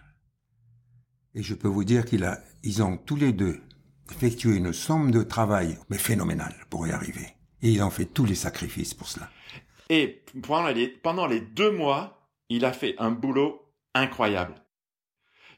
Et 1.36 1.42
je 1.42 1.56
peux 1.56 1.68
vous 1.68 1.84
dire 1.84 2.06
qu'ils 2.06 2.30
ils 2.64 2.84
ont 2.84 2.98
tous 2.98 3.16
les 3.16 3.34
deux 3.34 3.62
effectué 4.12 4.56
une 4.56 4.74
somme 4.74 5.12
de 5.12 5.24
travail, 5.24 5.80
mais 5.90 5.98
phénoménale, 5.98 6.56
pour 6.70 6.86
y 6.86 6.92
arriver. 6.92 7.28
Et 7.62 7.72
ils 7.72 7.82
ont 7.82 7.90
fait 7.90 8.06
tous 8.06 8.26
les 8.26 8.36
sacrifices 8.36 8.94
pour 8.94 9.08
cela. 9.08 9.30
Et 9.90 10.24
pendant 11.02 11.28
les 11.28 11.42
deux 11.42 11.72
mois, 11.72 12.30
il 12.50 12.66
a 12.66 12.74
fait 12.74 12.96
un 13.00 13.12
boulot 13.12 13.62
incroyable. 13.94 14.56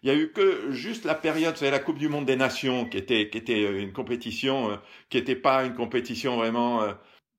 Il 0.06 0.10
y 0.10 0.12
a 0.12 0.16
eu 0.16 0.32
que 0.32 0.72
juste 0.72 1.04
la 1.04 1.16
période, 1.16 1.58
c'est 1.58 1.72
la 1.72 1.80
Coupe 1.80 1.98
du 1.98 2.10
Monde 2.10 2.28
des 2.28 2.36
Nations, 2.36 2.86
qui 2.86 2.96
était, 2.96 3.28
qui 3.32 3.40
était 3.40 3.64
euh, 3.64 3.82
une 3.82 3.92
compétition, 3.92 4.70
euh, 4.70 4.76
qui 5.10 5.18
n'était 5.18 5.36
pas 5.36 5.66
une 5.66 5.74
compétition 5.74 6.38
vraiment 6.38 6.84
euh, 6.84 6.94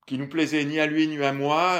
qui 0.05 0.17
nous 0.17 0.27
plaisait 0.27 0.65
ni 0.65 0.77
à 0.77 0.85
lui 0.85 1.07
ni 1.07 1.17
à 1.23 1.31
moi. 1.31 1.79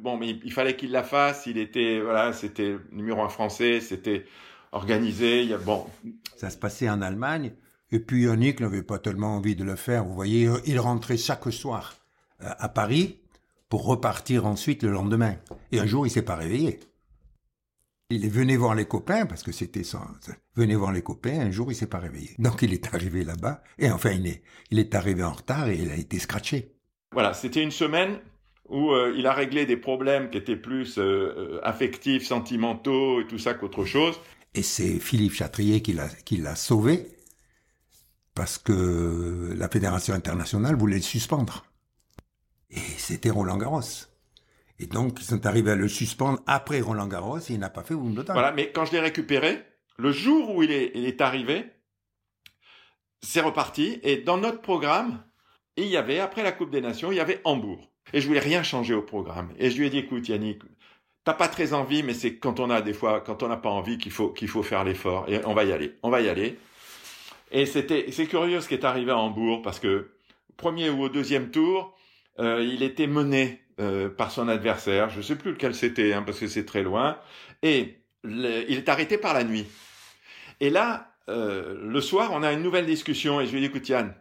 Bon, 0.00 0.16
mais 0.16 0.38
il, 0.44 0.52
fallait 0.52 0.76
qu'il 0.76 0.92
la 0.92 1.02
fasse. 1.02 1.46
Il 1.46 1.58
était, 1.58 1.98
voilà, 2.00 2.32
c'était 2.32 2.76
numéro 2.92 3.20
un 3.20 3.28
français, 3.28 3.80
c'était 3.80 4.26
organisé. 4.70 5.42
Il 5.42 5.48
y 5.48 5.54
a, 5.54 5.58
bon. 5.58 5.84
Ça 6.36 6.50
se 6.50 6.56
passait 6.56 6.88
en 6.88 7.02
Allemagne. 7.02 7.54
Et 7.90 7.98
puis 7.98 8.22
Yannick 8.22 8.60
n'avait 8.60 8.84
pas 8.84 9.00
tellement 9.00 9.34
envie 9.34 9.56
de 9.56 9.64
le 9.64 9.74
faire. 9.74 10.04
Vous 10.04 10.14
voyez, 10.14 10.48
il 10.66 10.78
rentrait 10.78 11.16
chaque 11.16 11.52
soir 11.52 11.96
à 12.38 12.68
Paris 12.68 13.18
pour 13.68 13.86
repartir 13.86 14.46
ensuite 14.46 14.84
le 14.84 14.90
lendemain. 14.90 15.34
Et 15.72 15.80
un 15.80 15.86
jour, 15.86 16.06
il 16.06 16.10
s'est 16.10 16.22
pas 16.22 16.36
réveillé. 16.36 16.78
Il 18.10 18.24
est 18.24 18.30
venu 18.30 18.56
voir 18.56 18.74
les 18.74 18.86
copains, 18.86 19.26
parce 19.26 19.42
que 19.42 19.52
c'était 19.52 19.84
ça. 19.84 20.00
Venez 20.56 20.74
voir 20.76 20.92
les 20.92 21.02
copains, 21.02 21.40
un 21.40 21.50
jour 21.50 21.70
il 21.70 21.74
s'est 21.74 21.86
pas 21.86 21.98
réveillé. 21.98 22.30
Donc 22.38 22.62
il 22.62 22.72
est 22.72 22.94
arrivé 22.94 23.22
là-bas, 23.22 23.62
et 23.78 23.90
enfin 23.90 24.12
il 24.12 24.26
est, 24.26 24.42
il 24.70 24.78
est 24.78 24.94
arrivé 24.94 25.22
en 25.22 25.32
retard 25.32 25.68
et 25.68 25.76
il 25.76 25.90
a 25.90 25.94
été 25.94 26.18
scratché. 26.18 26.74
Voilà, 27.12 27.34
c'était 27.34 27.62
une 27.62 27.70
semaine 27.70 28.18
où 28.70 28.92
euh, 28.92 29.14
il 29.14 29.26
a 29.26 29.34
réglé 29.34 29.66
des 29.66 29.76
problèmes 29.76 30.30
qui 30.30 30.38
étaient 30.38 30.56
plus 30.56 30.98
euh, 30.98 31.02
euh, 31.02 31.60
affectifs, 31.62 32.26
sentimentaux 32.26 33.20
et 33.20 33.26
tout 33.26 33.38
ça 33.38 33.52
qu'autre 33.52 33.84
chose. 33.84 34.18
Et 34.54 34.62
c'est 34.62 34.98
Philippe 34.98 35.34
Chatrier 35.34 35.82
qui 35.82 35.92
l'a, 35.92 36.08
qui 36.08 36.38
l'a 36.38 36.56
sauvé, 36.56 37.08
parce 38.34 38.56
que 38.56 39.52
la 39.54 39.68
Fédération 39.68 40.14
internationale 40.14 40.76
voulait 40.76 40.96
le 40.96 41.02
suspendre. 41.02 41.66
Et 42.70 42.80
c'était 42.96 43.30
Roland 43.30 43.58
Garros. 43.58 43.82
Et 44.80 44.86
donc, 44.86 45.18
ils 45.20 45.24
sont 45.24 45.44
arrivés 45.46 45.72
à 45.72 45.76
le 45.76 45.88
suspendre 45.88 46.40
après 46.46 46.80
Roland 46.80 47.08
Garros 47.08 47.38
et 47.38 47.52
il 47.52 47.58
n'a 47.58 47.70
pas 47.70 47.82
fait 47.82 47.94
Wimbledon. 47.94 48.32
Voilà, 48.32 48.52
mais 48.52 48.70
quand 48.70 48.84
je 48.84 48.92
l'ai 48.92 49.00
récupéré, 49.00 49.62
le 49.98 50.12
jour 50.12 50.54
où 50.54 50.62
il 50.62 50.70
est, 50.70 51.20
arrivé, 51.20 51.64
c'est 53.20 53.40
reparti. 53.40 53.98
Et 54.04 54.18
dans 54.18 54.38
notre 54.38 54.60
programme, 54.60 55.24
il 55.76 55.86
y 55.86 55.96
avait, 55.96 56.20
après 56.20 56.44
la 56.44 56.52
Coupe 56.52 56.70
des 56.70 56.80
Nations, 56.80 57.10
il 57.10 57.16
y 57.16 57.20
avait 57.20 57.40
Hambourg. 57.44 57.90
Et 58.12 58.20
je 58.20 58.26
voulais 58.26 58.40
rien 58.40 58.62
changer 58.62 58.94
au 58.94 59.02
programme. 59.02 59.52
Et 59.58 59.70
je 59.70 59.78
lui 59.78 59.86
ai 59.86 59.90
dit, 59.90 59.98
écoute, 59.98 60.28
Yannick, 60.28 60.62
t'as 61.24 61.34
pas 61.34 61.48
très 61.48 61.72
envie, 61.72 62.04
mais 62.04 62.14
c'est 62.14 62.36
quand 62.36 62.60
on 62.60 62.70
a 62.70 62.80
des 62.80 62.94
fois, 62.94 63.20
quand 63.20 63.42
on 63.42 63.48
n'a 63.48 63.56
pas 63.56 63.70
envie 63.70 63.98
qu'il 63.98 64.12
faut, 64.12 64.30
qu'il 64.30 64.48
faut 64.48 64.62
faire 64.62 64.84
l'effort. 64.84 65.28
Et 65.28 65.44
on 65.44 65.54
va 65.54 65.64
y 65.64 65.72
aller. 65.72 65.96
On 66.04 66.10
va 66.10 66.20
y 66.20 66.28
aller. 66.28 66.56
Et 67.50 67.66
c'était, 67.66 68.12
c'est 68.12 68.26
curieux 68.26 68.60
ce 68.60 68.68
qui 68.68 68.74
est 68.74 68.84
arrivé 68.84 69.10
à 69.10 69.18
Hambourg 69.18 69.62
parce 69.62 69.80
que, 69.80 70.12
premier 70.56 70.88
ou 70.88 71.02
au 71.02 71.08
deuxième 71.08 71.50
tour, 71.50 71.96
euh, 72.38 72.62
il 72.62 72.82
était 72.82 73.06
mené 73.06 73.60
euh, 73.80 74.08
par 74.08 74.30
son 74.30 74.48
adversaire. 74.48 75.10
Je 75.10 75.18
ne 75.18 75.22
sais 75.22 75.36
plus 75.36 75.52
lequel 75.52 75.74
c'était, 75.74 76.12
hein, 76.12 76.22
parce 76.22 76.38
que 76.38 76.46
c'est 76.46 76.64
très 76.64 76.82
loin. 76.82 77.18
Et 77.62 77.98
il 78.24 78.44
est 78.44 78.88
arrêté 78.88 79.18
par 79.18 79.34
la 79.34 79.44
nuit. 79.44 79.66
Et 80.60 80.70
là, 80.70 81.12
euh, 81.28 81.76
le 81.80 82.00
soir, 82.00 82.30
on 82.32 82.42
a 82.42 82.52
une 82.52 82.62
nouvelle 82.62 82.86
discussion 82.86 83.40
et 83.40 83.46
je 83.46 83.52
lui 83.52 83.60
dis, 83.60 83.66
écoute 83.66 83.88
Yann, 83.88 84.14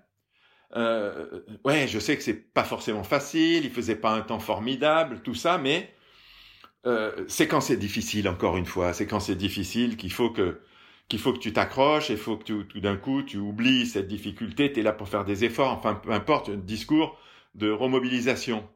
euh, 0.75 1.41
ouais, 1.63 1.87
je 1.87 1.99
sais 1.99 2.17
que 2.17 2.23
c'est 2.23 2.53
pas 2.53 2.63
forcément 2.63 3.03
facile, 3.03 3.65
il 3.65 3.71
faisait 3.71 3.95
pas 3.95 4.11
un 4.11 4.21
temps 4.21 4.39
formidable, 4.39 5.21
tout 5.21 5.33
ça, 5.35 5.57
mais 5.57 5.93
euh, 6.85 7.25
c'est 7.27 7.47
quand 7.47 7.61
c'est 7.61 7.77
difficile, 7.77 8.27
encore 8.27 8.57
une 8.57 8.65
fois, 8.65 8.93
c'est 8.93 9.07
quand 9.07 9.19
c'est 9.19 9.35
difficile 9.35 9.97
qu'il 9.97 10.11
faut 10.11 10.29
que 10.29 10.61
qu'il 11.09 11.19
faut 11.19 11.31
que 11.31 11.39
tu 11.39 11.53
t'accroches, 11.53 12.09
il 12.09 12.17
faut 12.17 12.35
que 12.37 12.43
tu, 12.43 12.67
tout 12.67 12.81
d'un 12.81 12.97
coup 12.97 13.23
tu 13.23 13.37
oublies 13.37 13.85
cette 13.87 14.09
difficulté, 14.09 14.73
tu 14.73 14.81
es 14.81 14.83
là 14.83 14.91
pour 14.91 15.07
faire 15.07 15.23
des 15.23 15.45
efforts, 15.45 15.71
enfin 15.71 15.95
peu 15.95 16.11
importe, 16.11 16.49
un 16.49 16.57
discours 16.57 17.17
de 17.55 17.71
remobilisation. 17.71 18.67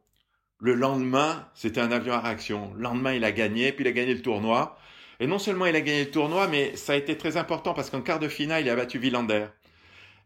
Le 0.61 0.75
lendemain, 0.75 1.47
c'était 1.55 1.81
un 1.81 1.91
avion 1.91 2.13
à 2.13 2.19
réaction. 2.19 2.71
Le 2.75 2.83
lendemain, 2.83 3.13
il 3.13 3.23
a 3.23 3.31
gagné, 3.31 3.71
puis 3.71 3.83
il 3.83 3.87
a 3.87 3.91
gagné 3.91 4.13
le 4.13 4.21
tournoi. 4.21 4.77
Et 5.19 5.25
non 5.25 5.39
seulement 5.39 5.65
il 5.65 5.75
a 5.75 5.81
gagné 5.81 6.05
le 6.05 6.11
tournoi, 6.11 6.47
mais 6.47 6.75
ça 6.75 6.93
a 6.93 6.95
été 6.95 7.17
très 7.17 7.35
important 7.35 7.73
parce 7.73 7.89
qu'en 7.89 8.01
quart 8.01 8.19
de 8.19 8.27
finale, 8.27 8.63
il 8.63 8.69
a 8.69 8.75
battu 8.75 8.99
Villander. 8.99 9.47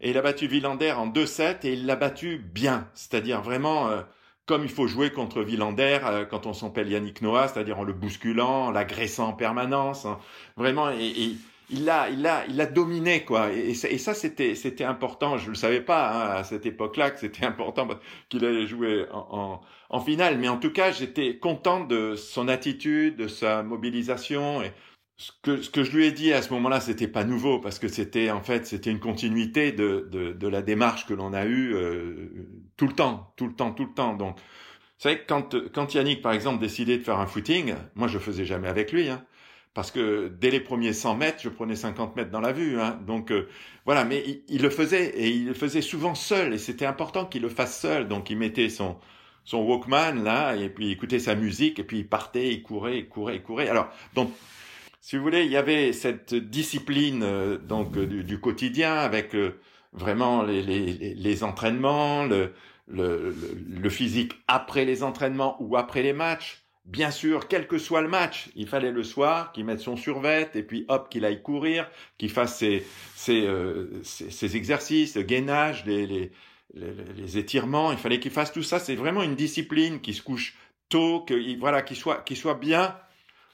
Et 0.02 0.10
il 0.10 0.18
a 0.18 0.22
battu 0.22 0.48
Villander 0.48 0.92
en 0.92 1.08
2-7 1.08 1.66
et 1.66 1.74
il 1.74 1.86
l'a 1.86 1.96
battu 1.96 2.38
bien. 2.38 2.90
C'est-à-dire 2.96 3.42
vraiment 3.42 3.88
euh, 3.88 4.02
comme 4.46 4.64
il 4.64 4.70
faut 4.70 4.88
jouer 4.88 5.10
contre 5.10 5.42
Villander 5.42 6.00
euh, 6.04 6.26
quand 6.26 6.46
on 6.46 6.54
s'appelle 6.54 6.90
Yannick 6.90 7.22
Noah, 7.22 7.48
c'est-à-dire 7.48 7.80
en 7.80 7.84
le 7.84 7.94
bousculant, 7.94 8.66
en 8.66 8.72
l'agressant 8.72 9.30
en 9.30 9.34
permanence. 9.34 10.06
Hein. 10.06 10.20
Vraiment, 10.58 10.92
et, 10.92 11.06
et 11.06 11.38
il 11.70 11.86
l'a, 11.86 12.10
il 12.10 12.22
l'a, 12.22 12.46
il 12.48 12.56
l'a 12.56 12.66
dominé 12.66 13.24
quoi. 13.24 13.52
Et, 13.52 13.74
ça, 13.74 14.14
c'était, 14.14 14.56
c'était 14.56 14.84
important. 14.84 15.38
Je 15.38 15.50
le 15.50 15.56
savais 15.56 15.82
pas 15.82 16.12
hein, 16.12 16.40
à 16.40 16.44
cette 16.44 16.66
époque-là 16.66 17.12
que 17.12 17.20
c'était 17.20 17.46
important 17.46 17.88
qu'il 18.30 18.46
allait 18.46 18.68
jouer 18.68 19.06
en, 19.12 19.28
en, 19.32 19.62
en, 19.90 20.00
finale. 20.00 20.38
Mais 20.38 20.48
en 20.48 20.58
tout 20.58 20.72
cas, 20.72 20.92
j'étais 20.92 21.38
content 21.38 21.84
de 21.84 22.16
son 22.16 22.48
attitude, 22.48 23.18
de 23.18 23.28
sa 23.28 23.64
mobilisation. 23.64 24.62
Et 24.62 24.72
ce 25.18 25.32
que, 25.42 25.62
ce 25.62 25.70
que 25.70 25.84
je 25.84 25.96
lui 25.96 26.06
ai 26.06 26.12
dit 26.12 26.34
à 26.34 26.42
ce 26.42 26.54
moment-là, 26.54 26.82
c'était 26.82 27.08
pas 27.08 27.24
nouveau 27.24 27.60
parce 27.60 27.80
que 27.80 27.88
c'était 27.88 28.30
en 28.32 28.42
fait, 28.42 28.68
c'était 28.68 28.92
une 28.92 29.00
continuité 29.00 29.72
de, 29.72 30.08
de, 30.12 30.34
de 30.34 30.48
la 30.48 30.62
démarche 30.62 31.06
que 31.08 31.14
l'on 31.14 31.34
a 31.34 31.46
eue 31.46 31.74
euh, 31.74 32.30
tout 32.78 32.88
le 32.88 32.94
temps, 32.94 33.34
tout 33.38 33.48
le 33.48 33.54
temps, 33.54 33.72
tout 33.72 33.86
le 33.86 33.94
temps. 33.94 34.14
Donc, 34.14 34.38
vous 34.38 35.10
savez, 35.10 35.22
quand, 35.28 35.56
quand 35.74 35.94
Yannick, 35.94 36.22
par 36.22 36.32
exemple, 36.32 36.60
décidait 36.62 36.98
de 36.98 37.04
faire 37.04 37.20
un 37.20 37.28
footing, 37.28 37.76
moi, 37.96 38.08
je 38.08 38.18
faisais 38.18 38.46
jamais 38.46 38.68
avec 38.68 38.92
lui. 38.92 39.10
Hein 39.10 39.26
parce 39.76 39.92
que 39.92 40.30
dès 40.40 40.50
les 40.50 40.62
premiers 40.62 40.94
100 40.94 41.16
mètres, 41.16 41.40
je 41.44 41.50
prenais 41.50 41.76
50 41.76 42.16
mètres 42.16 42.32
dans 42.32 42.40
la 42.40 42.54
vue. 42.54 42.80
Hein. 42.80 43.00
Donc 43.06 43.32
euh, 43.32 43.48
voilà, 43.86 44.06
mais 44.06 44.24
il, 44.48 44.64
le 44.64 44.70
faisait 44.72 45.10
et 45.10 45.30
il 45.30 45.46
le 45.46 45.54
faisait 45.54 45.82
souvent 45.82 46.16
seul 46.16 46.54
et 46.54 46.58
c'était 46.58 46.86
important 46.86 47.26
qu'il 47.26 47.44
le 47.44 47.50
fasse 47.50 47.80
seul. 47.80 48.08
Donc 48.08 48.32
il 48.32 48.38
mettait 48.38 48.70
son 48.70 48.98
son 49.44 49.60
Walkman 49.60 50.24
là 50.24 50.56
et 50.56 50.70
puis 50.70 50.88
il 50.88 50.92
écoutait 50.94 51.20
sa 51.20 51.36
musique 51.36 51.78
et 51.78 51.84
puis 51.84 52.00
il 52.00 52.08
partait, 52.08 52.52
il 52.52 52.64
courait, 52.64 53.00
il 53.00 53.08
courait, 53.08 53.36
il 53.36 53.44
courait. 53.44 53.70
Alors 53.70 53.90
donc 54.16 54.32
si 55.02 55.18
vous 55.18 55.24
voulez, 55.24 55.44
il 55.44 55.52
y 55.52 55.58
avait 55.58 55.94
cette 55.94 56.34
discipline 56.34 57.22
euh, 57.22 57.58
donc 57.58 57.96
euh, 57.98 58.08
du, 58.08 58.24
du, 58.24 58.40
quotidien 58.40 58.96
avec 58.96 59.36
euh, 59.36 59.60
vraiment 59.94 60.42
les, 60.42 60.64
les, 60.64 61.14
les 61.14 61.44
entraînements, 61.44 62.24
le, 62.26 62.54
le, 62.88 63.36
le 63.70 63.90
physique 63.90 64.34
après 64.48 64.86
les 64.86 65.04
entraînements 65.04 65.58
ou 65.60 65.78
après 65.78 66.02
les 66.02 66.14
matchs 66.14 66.65
Bien 66.86 67.10
sûr, 67.10 67.48
quel 67.48 67.68
que 67.68 67.80
soit 67.80 68.02
le 68.02 68.08
match, 68.08 68.50
il 68.56 68.68
fallait 68.68 68.92
le 68.92 69.04
soir 69.04 69.52
qu'il 69.52 69.66
mette 69.66 69.80
son 69.80 69.98
survêt 69.98 70.52
et 70.54 70.62
puis 70.62 70.86
hop, 70.88 71.10
qu'il 71.10 71.26
aille 71.26 71.42
courir, 71.42 71.90
qu'il 72.20 72.30
fasse 72.30 72.60
ses, 72.60 72.86
ses, 73.16 73.42
euh, 73.48 74.04
ses, 74.04 74.56
exercices, 74.56 75.16
le 75.16 75.24
gainage, 75.24 75.84
les, 75.86 76.06
les, 76.06 76.32
les, 76.76 77.38
étirements. 77.40 77.92
Il 77.92 77.98
fallait 77.98 78.20
qu'il 78.20 78.30
fasse 78.30 78.54
tout 78.54 78.62
ça. 78.62 78.78
C'est 78.78 78.94
vraiment 78.94 79.24
une 79.24 79.36
discipline 79.36 80.00
qui 80.00 80.14
se 80.14 80.22
couche 80.22 80.56
tôt, 80.90 81.22
que 81.22 81.58
voilà, 81.60 81.82
qu'il 81.82 81.98
soit, 81.98 82.22
qu'il 82.22 82.38
soit 82.38 82.54
bien 82.54 82.96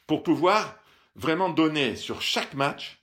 pour 0.07 0.23
pouvoir 0.23 0.77
vraiment 1.15 1.49
donner 1.49 1.95
sur 1.95 2.21
chaque 2.21 2.53
match. 2.53 3.01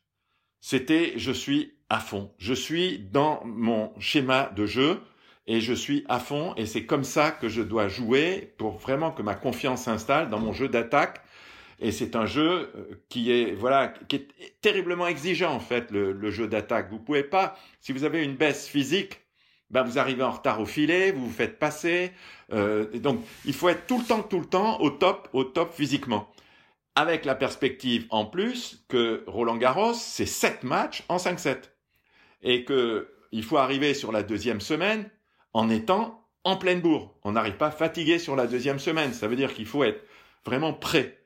C'était 0.61 1.15
je 1.17 1.33
suis 1.33 1.73
à 1.89 2.01
fond, 2.01 2.35
je 2.37 2.53
suis 2.53 2.99
dans 2.99 3.43
mon 3.47 3.99
schéma 3.99 4.53
de 4.55 4.67
jeu 4.67 5.01
et 5.49 5.63
je 5.63 5.73
suis 5.73 6.05
à 6.09 6.21
fond 6.21 6.55
et 6.57 6.67
c'est 6.67 6.85
comme 6.85 7.05
ça 7.05 7.31
que 7.31 7.49
je 7.49 7.63
dois 7.63 7.89
jouer 7.89 8.53
pour 8.59 8.77
vraiment 8.77 9.11
que 9.11 9.23
ma 9.23 9.35
confiance 9.35 9.85
s'installe 9.85 10.29
dans 10.29 10.39
mon 10.39 10.53
jeu 10.53 10.69
d'attaque. 10.69 11.23
Et 11.81 11.91
c'est 11.91 12.17
un 12.17 12.27
jeu 12.27 12.71
euh, 12.77 13.03
qui 13.09 13.33
est 13.33 13.55
voilà 13.55 13.89
qui 14.09 14.17
est 14.17 14.29
terriblement 14.61 15.07
exigeant 15.07 15.53
en 15.53 15.61
fait 15.61 15.91
le, 15.91 16.31
jeu 16.31 16.49
d'attaque. 16.49 16.91
Vous 16.91 16.99
pouvez 16.99 17.23
pas 17.23 17.57
si 17.81 17.93
vous 17.93 18.05
avez 18.05 18.23
une 18.23 18.35
baisse 18.37 18.69
physique, 18.69 19.21
ben 19.71 19.85
vous 19.85 19.99
arrivez 19.99 20.23
en 20.23 20.33
retard 20.33 20.61
au 20.61 20.67
filet, 20.67 21.13
vous 21.13 21.27
vous 21.27 21.33
faites 21.33 21.59
passer. 21.59 22.13
Euh, 22.53 22.87
donc 22.99 23.25
il 23.47 23.55
faut 23.55 23.71
être 23.71 23.87
tout 23.87 23.99
le 23.99 24.05
temps 24.05 24.23
tout 24.23 24.41
le 24.41 24.47
temps 24.47 24.81
au 24.81 24.91
top 24.91 25.31
au 25.33 25.45
top 25.45 25.73
physiquement. 25.73 26.31
Avec 26.95 27.25
la 27.25 27.35
perspective 27.35 28.07
en 28.11 28.27
plus 28.27 28.85
que 28.89 29.25
Roland 29.27 29.57
Garros 29.57 29.95
c'est 29.95 30.27
sept 30.27 30.63
matchs 30.63 31.05
en 31.09 31.17
5-7 31.17 31.71
et 32.43 32.65
que 32.65 33.15
il 33.33 33.45
faut 33.45 33.57
arriver 33.57 33.95
sur 33.95 34.13
la 34.13 34.23
deuxième 34.23 34.61
semaine 34.61 35.09
en 35.59 35.69
étant 35.71 36.25
en 36.45 36.57
pleine 36.57 36.81
bourre. 36.81 37.17
On 37.25 37.33
n'arrive 37.33 37.57
pas 37.57 37.73
fatigué 37.73 38.21
sur 38.21 38.37
la 38.37 38.47
deuxième 38.47 38.79
semaine. 38.79 39.13
Ça 39.13 39.27
veut 39.27 39.35
dire 39.35 39.53
qu'il 39.53 39.67
faut 39.67 39.83
être 39.83 40.07
vraiment 40.47 40.73
prêt. 40.73 41.19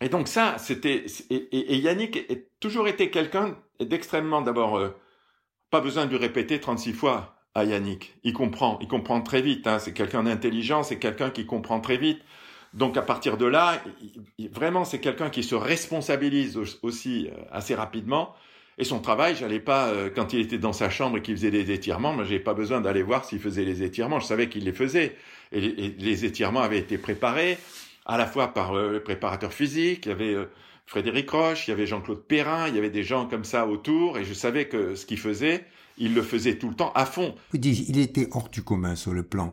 Et 0.00 0.08
donc 0.08 0.26
ça, 0.26 0.56
c'était 0.56 1.04
et, 1.28 1.76
Yannick 1.76 2.16
a 2.16 2.34
toujours 2.60 2.88
été 2.88 3.10
quelqu'un 3.10 3.58
d'extrêmement 3.78 4.40
d'abord 4.40 4.78
euh, 4.78 4.96
pas 5.70 5.82
besoin 5.82 6.06
de 6.06 6.10
lui 6.10 6.16
répéter 6.16 6.58
36 6.58 6.94
fois 6.94 7.36
à 7.54 7.64
Yannick. 7.64 8.14
Il 8.24 8.32
comprend, 8.32 8.78
il 8.80 8.88
comprend 8.88 9.20
très 9.20 9.42
vite. 9.42 9.66
Hein. 9.66 9.78
C'est 9.78 9.92
quelqu'un 9.92 10.22
d'intelligent, 10.22 10.82
c'est 10.82 10.98
quelqu'un 10.98 11.28
qui 11.28 11.44
comprend 11.44 11.78
très 11.80 11.98
vite. 11.98 12.22
Donc 12.72 12.96
à 12.96 13.02
partir 13.02 13.36
de 13.36 13.44
là, 13.44 13.82
vraiment 14.50 14.86
c'est 14.86 15.00
quelqu'un 15.00 15.28
qui 15.28 15.42
se 15.42 15.54
responsabilise 15.54 16.58
aussi 16.80 17.28
euh, 17.28 17.36
assez 17.50 17.74
rapidement 17.74 18.34
et 18.78 18.84
son 18.84 19.00
travail, 19.00 19.34
j'allais 19.36 19.60
pas 19.60 19.88
euh, 19.88 20.08
quand 20.14 20.32
il 20.32 20.40
était 20.40 20.58
dans 20.58 20.72
sa 20.72 20.88
chambre 20.88 21.18
et 21.18 21.22
qu'il 21.22 21.36
faisait 21.36 21.50
des 21.50 21.72
étirements, 21.72 22.12
moi 22.12 22.24
j'ai 22.24 22.38
pas 22.38 22.54
besoin 22.54 22.80
d'aller 22.80 23.02
voir 23.02 23.24
s'il 23.24 23.40
faisait 23.40 23.64
les 23.64 23.82
étirements. 23.82 24.20
Je 24.20 24.26
savais 24.26 24.48
qu'il 24.48 24.64
les 24.64 24.72
faisait 24.72 25.16
et 25.50 25.60
les, 25.60 26.24
étirements 26.24 26.60
avaient 26.60 26.78
été 26.78 26.98
préparés 26.98 27.58
à 28.06 28.16
la 28.16 28.26
fois 28.26 28.48
par 28.54 28.74
euh, 28.74 28.92
le 28.92 29.02
préparateur 29.02 29.52
physique, 29.52 30.06
il 30.06 30.08
y 30.10 30.12
avait 30.12 30.34
euh, 30.34 30.46
Frédéric 30.86 31.28
Roche, 31.30 31.66
il 31.66 31.72
y 31.72 31.74
avait 31.74 31.86
Jean-Claude 31.86 32.22
Perrin, 32.22 32.68
il 32.68 32.74
y 32.74 32.78
avait 32.78 32.90
des 32.90 33.02
gens 33.02 33.26
comme 33.26 33.44
ça 33.44 33.66
autour 33.66 34.16
et 34.16 34.24
je 34.24 34.32
savais 34.32 34.68
que 34.68 34.94
ce 34.94 35.04
qu'il 35.04 35.18
faisait, 35.18 35.64
il 35.98 36.14
le 36.14 36.22
faisait 36.22 36.56
tout 36.56 36.68
le 36.68 36.74
temps 36.74 36.92
à 36.94 37.04
fond. 37.04 37.34
Il 37.52 37.98
était 37.98 38.28
hors 38.30 38.48
du 38.48 38.62
commun 38.62 38.94
sur 38.94 39.12
le 39.12 39.24
plan, 39.24 39.52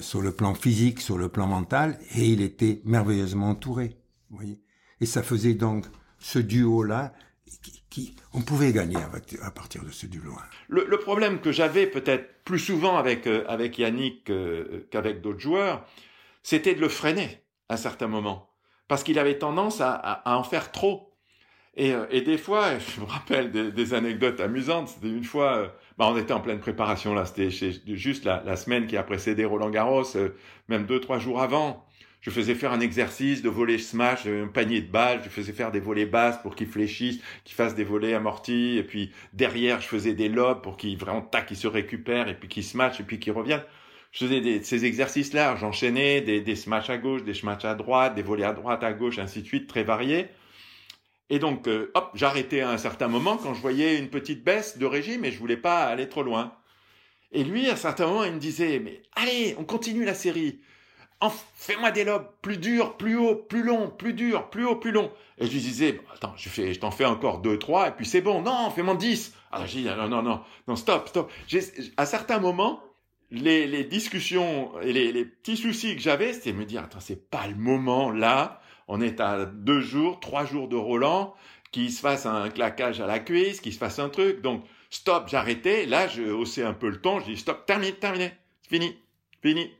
sur 0.00 0.20
le 0.20 0.30
plan 0.30 0.54
physique, 0.54 1.00
sur 1.00 1.18
le 1.18 1.28
plan 1.28 1.46
mental 1.46 1.98
et 2.14 2.26
il 2.26 2.42
était 2.42 2.82
merveilleusement 2.84 3.48
entouré. 3.48 3.96
Voyez 4.30 4.60
et 5.02 5.06
ça 5.06 5.22
faisait 5.22 5.54
donc 5.54 5.86
ce 6.20 6.38
duo 6.38 6.84
là 6.84 7.12
qui, 7.90 8.14
on 8.32 8.40
pouvait 8.40 8.72
gagner 8.72 8.98
à 9.42 9.50
partir 9.50 9.84
de 9.84 9.90
ce 9.90 10.06
duo. 10.06 10.32
Le, 10.68 10.86
le 10.88 10.98
problème 10.98 11.40
que 11.40 11.52
j'avais 11.52 11.86
peut-être 11.86 12.42
plus 12.44 12.58
souvent 12.58 12.96
avec 12.96 13.26
euh, 13.26 13.44
avec 13.48 13.78
Yannick 13.78 14.30
euh, 14.30 14.86
qu'avec 14.90 15.20
d'autres 15.20 15.40
joueurs, 15.40 15.84
c'était 16.42 16.74
de 16.74 16.80
le 16.80 16.88
freiner 16.88 17.42
à 17.68 17.76
certains 17.76 18.08
moments, 18.08 18.50
parce 18.88 19.02
qu'il 19.02 19.18
avait 19.18 19.38
tendance 19.38 19.80
à, 19.80 20.22
en 20.24 20.42
faire 20.42 20.72
trop. 20.72 21.10
Et, 21.74 21.92
euh, 21.92 22.06
des 22.10 22.38
fois, 22.38 22.78
je 22.96 23.00
me 23.00 23.06
rappelle 23.06 23.50
des, 23.50 23.94
anecdotes 23.94 24.40
amusantes. 24.40 24.88
C'était 24.88 25.08
une 25.08 25.24
fois, 25.24 25.74
bah, 25.98 26.06
on 26.08 26.16
était 26.16 26.32
en 26.32 26.40
pleine 26.40 26.60
préparation 26.60 27.14
là. 27.14 27.24
C'était 27.24 27.50
juste 27.50 28.24
la, 28.24 28.42
la, 28.44 28.56
semaine 28.56 28.86
qui 28.86 28.96
a 28.96 29.02
précédé 29.02 29.44
Roland 29.44 29.70
Garros, 29.70 30.04
même 30.68 30.86
deux 30.86 31.00
trois 31.00 31.18
jours 31.18 31.40
avant. 31.40 31.86
Je 32.22 32.30
faisais 32.30 32.54
faire 32.54 32.72
un 32.72 32.80
exercice 32.80 33.42
de 33.42 33.48
voler 33.48 33.78
smash, 33.78 34.26
un 34.26 34.46
panier 34.46 34.80
de 34.80 34.90
balles. 34.90 35.20
Je 35.24 35.28
faisais 35.28 35.52
faire 35.52 35.72
des 35.72 35.80
volets 35.80 36.06
basses 36.06 36.40
pour 36.40 36.54
qu'ils 36.54 36.68
fléchissent, 36.68 37.20
qu'ils 37.44 37.56
fassent 37.56 37.74
des 37.74 37.84
volets 37.84 38.14
amortis. 38.14 38.78
Et 38.78 38.84
puis 38.84 39.10
derrière, 39.32 39.80
je 39.80 39.88
faisais 39.88 40.14
des 40.14 40.28
lobes 40.28 40.62
pour 40.62 40.76
qu'ils 40.76 40.96
vraiment 40.96 41.20
tac, 41.20 41.46
qu'ils 41.46 41.56
se 41.56 41.66
récupèrent 41.66 42.28
et 42.28 42.34
puis 42.38 42.48
qu'ils 42.48 42.64
smash 42.64 43.00
et 43.00 43.02
puis 43.02 43.18
qu'ils 43.18 43.32
reviennent. 43.32 43.64
Je 44.12 44.26
faisais 44.26 44.40
des, 44.40 44.62
ces 44.62 44.84
exercices-là. 44.84 45.56
J'enchaînais 45.56 46.20
des, 46.20 46.40
des 46.40 46.54
smash 46.54 46.90
à 46.90 46.96
gauche, 46.96 47.24
des 47.24 47.34
smash 47.34 47.64
à 47.64 47.74
droite, 47.74 48.14
des 48.14 48.22
volets 48.22 48.44
à 48.44 48.52
droite, 48.52 48.84
à 48.84 48.92
gauche, 48.92 49.18
ainsi 49.18 49.42
de 49.42 49.46
suite, 49.46 49.66
très 49.66 49.82
variés. 49.82 50.28
Et 51.28 51.40
donc, 51.40 51.66
euh, 51.66 51.90
hop, 51.94 52.10
j'arrêtais 52.14 52.60
à 52.60 52.70
un 52.70 52.78
certain 52.78 53.08
moment 53.08 53.36
quand 53.36 53.54
je 53.54 53.60
voyais 53.60 53.98
une 53.98 54.10
petite 54.10 54.44
baisse 54.44 54.78
de 54.78 54.86
régime 54.86 55.24
et 55.24 55.32
je 55.32 55.38
voulais 55.38 55.56
pas 55.56 55.84
aller 55.84 56.08
trop 56.08 56.22
loin. 56.22 56.54
Et 57.32 57.42
lui, 57.42 57.68
à 57.68 57.72
un 57.72 57.76
certain 57.76 58.06
moment, 58.06 58.22
il 58.22 58.34
me 58.34 58.38
disait, 58.38 58.78
mais 58.78 59.02
allez, 59.16 59.56
on 59.58 59.64
continue 59.64 60.04
la 60.04 60.14
série. 60.14 60.60
Fais-moi 61.54 61.90
des 61.90 62.04
lobes 62.04 62.26
plus 62.42 62.58
durs, 62.58 62.96
plus 62.96 63.16
haut, 63.16 63.36
plus 63.36 63.62
long, 63.62 63.90
plus 63.90 64.14
dur, 64.14 64.50
plus 64.50 64.64
haut, 64.64 64.76
plus 64.76 64.92
long. 64.92 65.10
Et 65.38 65.46
je 65.46 65.52
lui 65.52 65.60
disais, 65.60 66.00
attends, 66.14 66.34
je, 66.36 66.48
fais, 66.48 66.74
je 66.74 66.80
t'en 66.80 66.90
fais 66.90 67.04
encore 67.04 67.38
deux, 67.38 67.58
trois, 67.58 67.88
et 67.88 67.90
puis 67.92 68.06
c'est 68.06 68.20
bon. 68.20 68.42
Non, 68.42 68.70
fais-moi 68.70 68.96
dix. 68.96 69.34
Alors 69.50 69.66
j'ai 69.66 69.82
dit, 69.82 69.88
non, 69.88 70.08
non, 70.08 70.22
non, 70.22 70.40
non, 70.66 70.76
stop, 70.76 71.08
stop. 71.08 71.30
À 71.96 72.06
certains 72.06 72.38
moments, 72.38 72.82
les, 73.30 73.66
les 73.66 73.84
discussions 73.84 74.72
et 74.80 74.92
les, 74.92 75.12
les 75.12 75.24
petits 75.24 75.56
soucis 75.56 75.94
que 75.94 76.02
j'avais, 76.02 76.32
c'était 76.32 76.52
me 76.52 76.64
dire, 76.64 76.82
attends, 76.82 77.00
c'est 77.00 77.30
pas 77.30 77.46
le 77.46 77.54
moment 77.54 78.10
là 78.10 78.62
on 78.88 79.00
est 79.00 79.20
à 79.20 79.46
deux 79.46 79.80
jours, 79.80 80.20
trois 80.20 80.44
jours 80.44 80.68
de 80.68 80.76
Roland, 80.76 81.34
qu'il 81.70 81.90
se 81.90 82.00
fasse 82.00 82.26
un 82.26 82.50
claquage 82.50 83.00
à 83.00 83.06
la 83.06 83.18
cuisse, 83.18 83.60
qu'il 83.60 83.72
se 83.72 83.78
fasse 83.78 83.98
un 83.98 84.08
truc. 84.08 84.42
Donc, 84.42 84.64
stop, 84.90 85.28
j'arrêtais. 85.28 85.86
Là, 85.86 86.08
je 86.08 86.22
haussais 86.24 86.62
un 86.62 86.74
peu 86.74 86.90
le 86.90 87.00
ton. 87.00 87.20
Je 87.20 87.26
dis, 87.26 87.36
stop, 87.38 87.64
terminé, 87.64 87.92
terminé, 87.92 88.32
fini, 88.68 88.98
fini. 89.40 89.72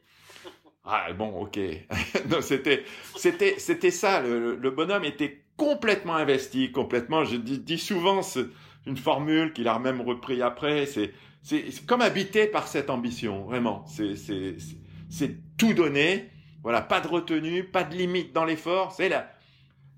Ah, 0.85 1.12
bon, 1.12 1.42
ok. 1.42 1.59
c'était, 2.40 2.85
c'était, 3.16 3.55
c'était 3.59 3.90
ça. 3.90 4.21
Le, 4.21 4.71
bonhomme 4.71 5.05
était 5.05 5.45
complètement 5.57 6.16
investi, 6.16 6.73
complètement. 6.73 7.25
Je 7.25 7.37
dis, 7.37 7.79
souvent, 7.79 8.23
c'est 8.23 8.47
une 8.87 8.97
formule 8.97 9.53
qu'il 9.53 9.68
a 9.68 9.79
même 9.79 10.01
repris 10.01 10.42
après. 10.42 10.87
C'est, 10.87 11.12
c'est, 11.42 11.87
comme 11.87 12.01
habité 12.01 12.47
par 12.47 12.66
cette 12.66 12.90
ambition, 12.90 13.45
vraiment. 13.45 13.85
C'est, 13.87 14.16
c'est, 14.16 14.57
c'est 15.09 15.37
tout 15.57 15.73
donner 15.73 16.33
voilà, 16.62 16.81
pas 16.81 17.01
de 17.01 17.09
retenue, 17.09 17.64
pas 17.64 17.85
de 17.85 17.97
limite 17.97 18.33
dans 18.33 18.45
l'effort. 18.45 18.92
C'est 18.92 19.09
là. 19.09 19.31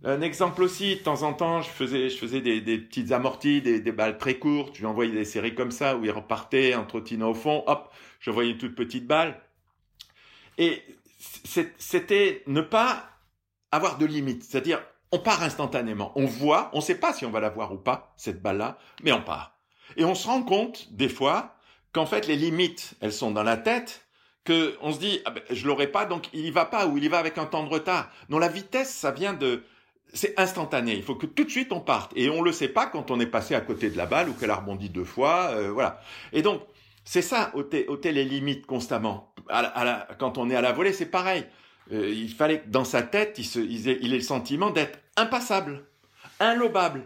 Un 0.02 0.20
exemple 0.20 0.62
aussi, 0.62 0.96
de 0.96 1.00
temps 1.00 1.22
en 1.22 1.32
temps, 1.32 1.62
je 1.62 1.68
faisais, 1.68 2.10
je 2.10 2.16
faisais 2.16 2.40
des, 2.40 2.78
petites 2.78 3.12
amorties, 3.12 3.62
des, 3.62 3.80
balles 3.92 4.18
très 4.18 4.34
courtes. 4.34 4.74
Je 4.74 4.80
lui 4.80 4.86
envoyais 4.86 5.12
des 5.12 5.24
séries 5.24 5.54
comme 5.54 5.70
ça 5.70 5.96
où 5.96 6.04
il 6.04 6.10
repartait 6.10 6.74
en 6.74 6.84
trottinant 6.84 7.30
au 7.30 7.34
fond. 7.34 7.64
Hop, 7.66 7.90
je 8.20 8.30
voyais 8.30 8.52
une 8.52 8.58
toute 8.58 8.74
petite 8.74 9.06
balle. 9.06 9.40
Et 10.58 10.82
c'était 11.78 12.42
ne 12.46 12.60
pas 12.60 13.04
avoir 13.72 13.98
de 13.98 14.06
limite. 14.06 14.44
C'est-à-dire, 14.44 14.82
on 15.12 15.18
part 15.18 15.42
instantanément. 15.42 16.12
On 16.16 16.26
voit, 16.26 16.70
on 16.72 16.78
ne 16.78 16.82
sait 16.82 16.96
pas 16.96 17.12
si 17.12 17.24
on 17.24 17.30
va 17.30 17.40
la 17.40 17.50
voir 17.50 17.72
ou 17.72 17.78
pas, 17.78 18.14
cette 18.16 18.42
balle-là, 18.42 18.78
mais 19.02 19.12
on 19.12 19.22
part. 19.22 19.58
Et 19.96 20.04
on 20.04 20.14
se 20.14 20.26
rend 20.26 20.42
compte, 20.42 20.92
des 20.92 21.08
fois, 21.08 21.56
qu'en 21.92 22.06
fait, 22.06 22.26
les 22.26 22.36
limites, 22.36 22.94
elles 23.00 23.12
sont 23.12 23.30
dans 23.30 23.42
la 23.42 23.56
tête 23.56 24.04
que 24.44 24.76
on 24.80 24.92
se 24.92 24.98
dit 24.98 25.20
ah 25.24 25.30
ben, 25.30 25.42
je 25.50 25.66
l'aurai 25.66 25.86
pas 25.86 26.04
donc 26.04 26.28
il 26.32 26.44
y 26.44 26.50
va 26.50 26.66
pas 26.66 26.86
ou 26.86 26.98
il 26.98 27.04
y 27.04 27.08
va 27.08 27.18
avec 27.18 27.38
un 27.38 27.46
temps 27.46 27.64
de 27.64 27.70
retard. 27.70 28.10
Non, 28.28 28.38
la 28.38 28.48
vitesse 28.48 28.94
ça 28.94 29.10
vient 29.10 29.32
de 29.32 29.64
c'est 30.12 30.38
instantané. 30.38 30.94
Il 30.94 31.02
faut 31.02 31.14
que 31.14 31.26
tout 31.26 31.44
de 31.44 31.50
suite 31.50 31.72
on 31.72 31.80
parte 31.80 32.12
et 32.14 32.28
on 32.30 32.42
le 32.42 32.52
sait 32.52 32.68
pas 32.68 32.86
quand 32.86 33.10
on 33.10 33.18
est 33.20 33.26
passé 33.26 33.54
à 33.54 33.60
côté 33.60 33.90
de 33.90 33.96
la 33.96 34.06
balle 34.06 34.28
ou 34.28 34.34
qu'elle 34.34 34.50
a 34.50 34.56
rebondi 34.56 34.90
deux 34.90 35.04
fois, 35.04 35.50
euh, 35.52 35.72
voilà. 35.72 36.00
Et 36.32 36.42
donc 36.42 36.62
c'est 37.04 37.22
ça 37.22 37.50
ôter, 37.54 37.86
ôter 37.88 38.12
les 38.12 38.24
limites 38.24 38.66
constamment. 38.66 39.33
Quand 40.18 40.38
on 40.38 40.50
est 40.50 40.56
à 40.56 40.60
la 40.60 40.72
volée, 40.72 40.92
c'est 40.92 41.10
pareil. 41.10 41.44
Euh, 41.92 42.08
il 42.08 42.32
fallait 42.32 42.60
que 42.60 42.68
dans 42.68 42.84
sa 42.84 43.02
tête, 43.02 43.38
il, 43.38 43.44
se, 43.44 43.58
il 43.58 43.88
ait 43.88 44.16
le 44.16 44.20
sentiment 44.20 44.70
d'être 44.70 44.98
impassable, 45.16 45.84
inlobable. 46.40 47.02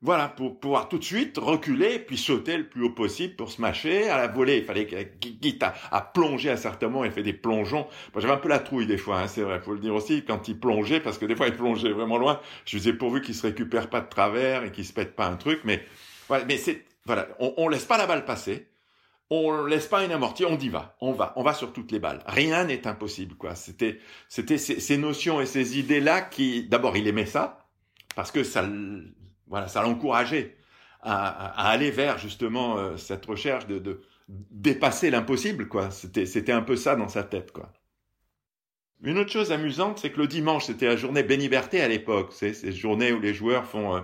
Voilà, 0.00 0.28
pour 0.28 0.60
pouvoir 0.60 0.88
tout 0.88 0.98
de 0.98 1.04
suite 1.04 1.38
reculer 1.38 1.98
puis 1.98 2.16
sauter 2.16 2.56
le 2.56 2.68
plus 2.68 2.84
haut 2.84 2.90
possible 2.90 3.34
pour 3.34 3.50
se 3.50 3.60
mâcher. 3.60 4.08
À 4.08 4.16
la 4.16 4.28
volée, 4.28 4.58
il 4.58 4.64
fallait 4.64 4.86
quitte 4.86 5.62
à, 5.64 5.74
à 5.90 6.00
plonger 6.00 6.50
à 6.50 6.56
certains 6.56 6.86
moments, 6.86 7.04
il 7.04 7.10
fait 7.10 7.24
des 7.24 7.32
plongeons. 7.32 7.88
Moi, 8.14 8.22
j'avais 8.22 8.32
un 8.32 8.38
peu 8.38 8.48
la 8.48 8.60
trouille 8.60 8.86
des 8.86 8.96
fois, 8.96 9.18
hein, 9.18 9.26
c'est 9.26 9.42
vrai, 9.42 9.60
faut 9.60 9.74
le 9.74 9.80
dire 9.80 9.94
aussi, 9.94 10.24
quand 10.24 10.46
il 10.46 10.58
plongeait, 10.58 11.00
parce 11.00 11.18
que 11.18 11.26
des 11.26 11.34
fois 11.34 11.48
il 11.48 11.54
plongeait 11.56 11.90
vraiment 11.90 12.16
loin. 12.16 12.40
Je 12.64 12.78
faisais 12.78 12.92
pourvu 12.92 13.22
qu'il 13.22 13.34
se 13.34 13.44
récupère 13.44 13.90
pas 13.90 14.00
de 14.00 14.08
travers 14.08 14.62
et 14.62 14.70
qu'il 14.70 14.86
se 14.86 14.92
pète 14.92 15.16
pas 15.16 15.26
un 15.26 15.36
truc, 15.36 15.62
mais 15.64 15.84
voilà, 16.28 16.44
mais 16.44 16.58
c'est 16.58 16.84
voilà, 17.04 17.26
on, 17.40 17.54
on 17.56 17.68
laisse 17.68 17.84
pas 17.84 17.98
la 17.98 18.06
balle 18.06 18.24
passer. 18.24 18.68
On 19.30 19.64
laisse 19.64 19.86
pas 19.86 20.04
une 20.04 20.12
amortie, 20.12 20.46
on 20.46 20.58
y 20.58 20.70
va, 20.70 20.96
on 21.00 21.12
va, 21.12 21.34
on 21.36 21.42
va 21.42 21.52
sur 21.52 21.72
toutes 21.72 21.92
les 21.92 21.98
balles. 21.98 22.22
Rien 22.26 22.64
n'est 22.64 22.86
impossible, 22.86 23.34
quoi. 23.34 23.54
C'était, 23.54 23.98
c'était 24.28 24.56
ces, 24.56 24.96
notions 24.96 25.40
et 25.40 25.46
ces 25.46 25.78
idées-là 25.78 26.22
qui, 26.22 26.64
d'abord, 26.66 26.96
il 26.96 27.06
aimait 27.06 27.26
ça 27.26 27.66
parce 28.16 28.32
que 28.32 28.42
ça, 28.42 28.66
voilà, 29.46 29.68
ça 29.68 29.82
l'encourageait 29.82 30.56
à, 31.02 31.26
à, 31.28 31.68
aller 31.68 31.90
vers 31.90 32.16
justement 32.16 32.78
euh, 32.78 32.96
cette 32.96 33.26
recherche 33.26 33.66
de, 33.66 33.78
de 33.78 34.00
dépasser 34.28 35.10
l'impossible, 35.10 35.68
quoi. 35.68 35.90
C'était, 35.90 36.26
c'était 36.26 36.52
un 36.52 36.62
peu 36.62 36.76
ça 36.76 36.96
dans 36.96 37.08
sa 37.08 37.22
tête, 37.22 37.52
quoi. 37.52 37.72
Une 39.02 39.18
autre 39.18 39.30
chose 39.30 39.52
amusante, 39.52 39.98
c'est 39.98 40.10
que 40.10 40.18
le 40.18 40.26
dimanche, 40.26 40.64
c'était 40.66 40.86
la 40.86 40.96
journée 40.96 41.22
Béniberté 41.22 41.80
à 41.80 41.88
l'époque. 41.88 42.32
C'est 42.32 42.52
ces 42.52 42.72
journées 42.72 43.12
où 43.12 43.20
les 43.20 43.32
joueurs 43.32 43.64
font 43.64 43.96
euh, 43.96 44.00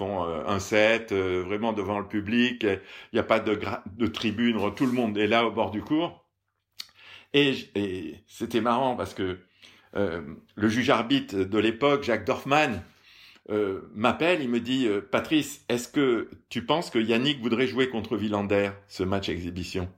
font 0.00 0.24
euh, 0.24 0.42
un 0.46 0.58
set 0.58 1.12
vraiment 1.12 1.72
devant 1.72 1.98
le 2.00 2.08
public. 2.08 2.64
Il 2.64 2.80
n'y 3.14 3.20
a 3.20 3.24
pas 3.24 3.40
de, 3.40 4.06
tribune, 4.06 4.58
tout 4.74 4.86
le 4.86 4.92
monde 4.92 5.16
est 5.18 5.26
là 5.26 5.46
au 5.46 5.50
bord 5.50 5.70
du 5.70 5.82
cours. 5.82 6.24
Et, 7.32 7.54
c'était 8.26 8.60
marrant 8.60 8.96
parce 8.96 9.14
que 9.14 9.38
le 9.94 10.68
juge 10.68 10.90
arbitre 10.90 11.36
de 11.36 11.58
l'époque, 11.58 12.02
Jacques 12.02 12.24
Dorfman, 12.24 12.82
euh, 13.50 13.80
m'appelle, 13.94 14.42
il 14.42 14.48
me 14.48 14.60
dit 14.60 14.86
euh, 14.86 15.00
Patrice, 15.00 15.64
est-ce 15.68 15.88
que 15.88 16.30
tu 16.50 16.64
penses 16.64 16.90
que 16.90 16.98
Yannick 16.98 17.40
voudrait 17.40 17.66
jouer 17.66 17.88
contre 17.88 18.16
Villander 18.16 18.70
ce 18.86 19.02
match 19.02 19.28
exhibition? 19.28 19.88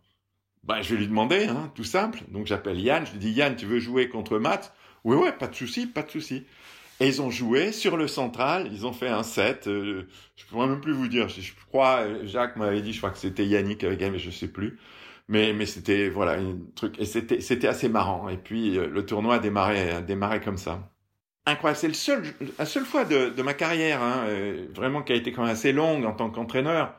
Ben 0.64 0.80
je 0.80 0.94
vais 0.94 1.00
lui 1.00 1.08
demander, 1.08 1.46
hein, 1.46 1.70
tout 1.74 1.84
simple. 1.84 2.20
Donc 2.28 2.46
j'appelle 2.46 2.80
Yann, 2.80 3.04
je 3.04 3.12
lui 3.12 3.18
dis 3.18 3.32
Yann, 3.32 3.54
tu 3.56 3.66
veux 3.66 3.80
jouer 3.80 4.08
contre 4.08 4.38
Matt 4.38 4.74
Oui 5.04 5.16
ouais, 5.16 5.32
pas 5.32 5.48
de 5.48 5.54
souci, 5.54 5.86
pas 5.86 6.02
de 6.02 6.10
souci. 6.10 6.44
Et 7.02 7.08
ils 7.08 7.20
ont 7.20 7.30
joué 7.30 7.72
sur 7.72 7.96
le 7.96 8.06
central, 8.08 8.68
ils 8.72 8.86
ont 8.86 8.92
fait 8.92 9.08
un 9.08 9.22
set. 9.24 9.66
Euh, 9.66 10.08
je 10.36 10.46
pourrais 10.46 10.68
même 10.68 10.80
plus 10.80 10.92
vous 10.92 11.08
dire. 11.08 11.28
Je, 11.28 11.52
crois 11.68 12.06
Jacques 12.24 12.56
m'avait 12.56 12.80
dit, 12.82 12.92
je 12.92 12.98
crois 12.98 13.10
que 13.10 13.18
c'était 13.18 13.44
Yannick 13.46 13.84
avec 13.84 14.00
elle, 14.02 14.12
mais 14.12 14.18
je 14.18 14.30
sais 14.30 14.48
plus. 14.48 14.78
Mais 15.28 15.52
mais 15.52 15.66
c'était 15.66 16.08
voilà 16.08 16.32
un 16.34 16.58
truc 16.76 16.98
et 16.98 17.04
c'était 17.06 17.40
c'était 17.40 17.68
assez 17.68 17.88
marrant. 17.88 18.28
Et 18.28 18.36
puis 18.38 18.74
le 18.76 19.06
tournoi 19.06 19.36
a 19.36 19.38
démarré 19.40 19.90
a 19.90 20.00
démarré 20.02 20.40
comme 20.40 20.58
ça 20.58 20.92
incroyable. 21.46 21.78
C'est 21.78 21.88
le 21.88 21.94
seul, 21.94 22.22
la 22.58 22.66
seule 22.66 22.84
fois 22.84 23.04
de, 23.04 23.30
de 23.30 23.42
ma 23.42 23.54
carrière, 23.54 24.02
hein, 24.02 24.24
euh, 24.28 24.66
vraiment 24.74 25.02
qui 25.02 25.12
a 25.12 25.16
été 25.16 25.32
quand 25.32 25.42
même 25.42 25.52
assez 25.52 25.72
longue 25.72 26.04
en 26.04 26.12
tant 26.12 26.30
qu'entraîneur, 26.30 26.94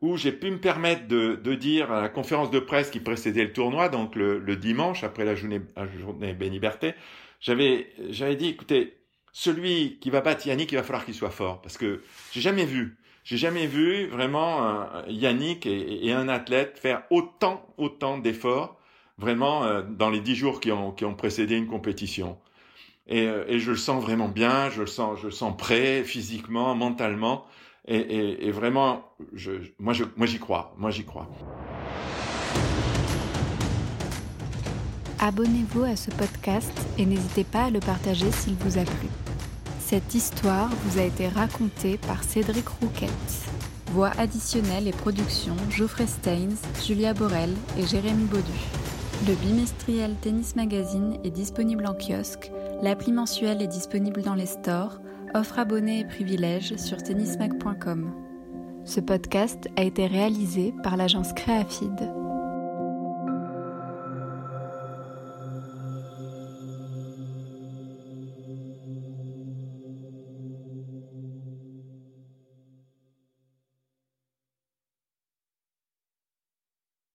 où 0.00 0.16
j'ai 0.16 0.32
pu 0.32 0.50
me 0.50 0.58
permettre 0.58 1.08
de, 1.08 1.36
de, 1.36 1.54
dire 1.54 1.92
à 1.92 2.02
la 2.02 2.08
conférence 2.08 2.50
de 2.50 2.60
presse 2.60 2.90
qui 2.90 3.00
précédait 3.00 3.44
le 3.44 3.52
tournoi, 3.52 3.88
donc 3.88 4.14
le, 4.16 4.38
le 4.38 4.56
dimanche 4.56 5.04
après 5.04 5.24
la 5.24 5.34
journée, 5.34 5.60
la 5.76 5.86
journée 5.88 6.34
Béniberté, 6.34 6.94
j'avais, 7.40 7.88
j'avais 8.10 8.36
dit, 8.36 8.48
écoutez, 8.48 8.97
celui 9.32 9.98
qui 10.00 10.10
va 10.10 10.20
battre 10.20 10.46
Yannick, 10.46 10.72
il 10.72 10.76
va 10.76 10.82
falloir 10.82 11.04
qu'il 11.04 11.14
soit 11.14 11.30
fort, 11.30 11.60
parce 11.60 11.78
que 11.78 12.02
j'ai 12.32 12.40
jamais 12.40 12.64
vu, 12.64 12.96
j'ai 13.24 13.36
jamais 13.36 13.66
vu 13.66 14.06
vraiment 14.06 14.86
Yannick 15.08 15.66
et, 15.66 16.12
un 16.12 16.28
athlète 16.28 16.78
faire 16.78 17.02
autant, 17.10 17.66
autant 17.76 18.18
d'efforts, 18.18 18.78
vraiment 19.18 19.64
euh, 19.64 19.82
dans 19.82 20.10
les 20.10 20.20
dix 20.20 20.36
jours 20.36 20.60
qui 20.60 20.72
ont, 20.72 20.92
qui 20.92 21.04
ont 21.04 21.14
précédé 21.14 21.56
une 21.56 21.66
compétition. 21.66 22.38
Et, 23.06 23.26
euh, 23.26 23.44
et, 23.48 23.58
je 23.58 23.70
le 23.70 23.76
sens 23.76 24.02
vraiment 24.02 24.28
bien, 24.28 24.70
je 24.70 24.80
le 24.80 24.86
sens, 24.86 25.18
je 25.20 25.26
le 25.26 25.32
sens 25.32 25.56
prêt 25.56 26.04
physiquement, 26.04 26.74
mentalement, 26.74 27.46
et, 27.86 27.96
et, 27.96 28.46
et 28.46 28.50
vraiment, 28.50 29.12
je, 29.32 29.52
moi, 29.78 29.92
je, 29.92 30.04
moi, 30.16 30.26
j'y 30.26 30.38
crois, 30.38 30.74
moi, 30.78 30.90
j'y 30.90 31.04
crois. 31.04 31.28
Abonnez-vous 35.20 35.82
à 35.82 35.96
ce 35.96 36.10
podcast 36.10 36.72
et 36.96 37.04
n'hésitez 37.04 37.44
pas 37.44 37.64
à 37.64 37.70
le 37.70 37.80
partager 37.80 38.30
s'il 38.30 38.54
vous 38.54 38.78
a 38.78 38.82
plu. 38.82 39.08
Cette 39.80 40.14
histoire 40.14 40.70
vous 40.84 40.98
a 40.98 41.02
été 41.02 41.28
racontée 41.28 41.98
par 41.98 42.22
Cédric 42.22 42.68
Rouquette. 42.68 43.10
Voix 43.92 44.12
additionnelle 44.18 44.86
et 44.86 44.92
production 44.92 45.56
Geoffrey 45.70 46.06
Steins, 46.06 46.54
Julia 46.86 47.14
Borel 47.14 47.50
et 47.78 47.86
Jérémy 47.86 48.24
Baudu. 48.26 48.60
Le 49.26 49.34
bimestriel 49.34 50.14
Tennis 50.20 50.54
Magazine 50.54 51.18
est 51.24 51.30
disponible 51.30 51.86
en 51.86 51.94
kiosque 51.94 52.52
L'appli 52.80 53.10
mensuelle 53.10 53.60
est 53.60 53.66
disponible 53.66 54.22
dans 54.22 54.34
les 54.34 54.46
stores, 54.46 55.00
offre 55.34 55.58
abonnés 55.58 56.00
et 56.00 56.04
privilèges 56.04 56.76
sur 56.76 57.02
tennismag.com. 57.02 58.12
Ce 58.84 59.00
podcast 59.00 59.68
a 59.76 59.82
été 59.82 60.06
réalisé 60.06 60.72
par 60.84 60.96
l'agence 60.96 61.32
Créafide. 61.32 62.17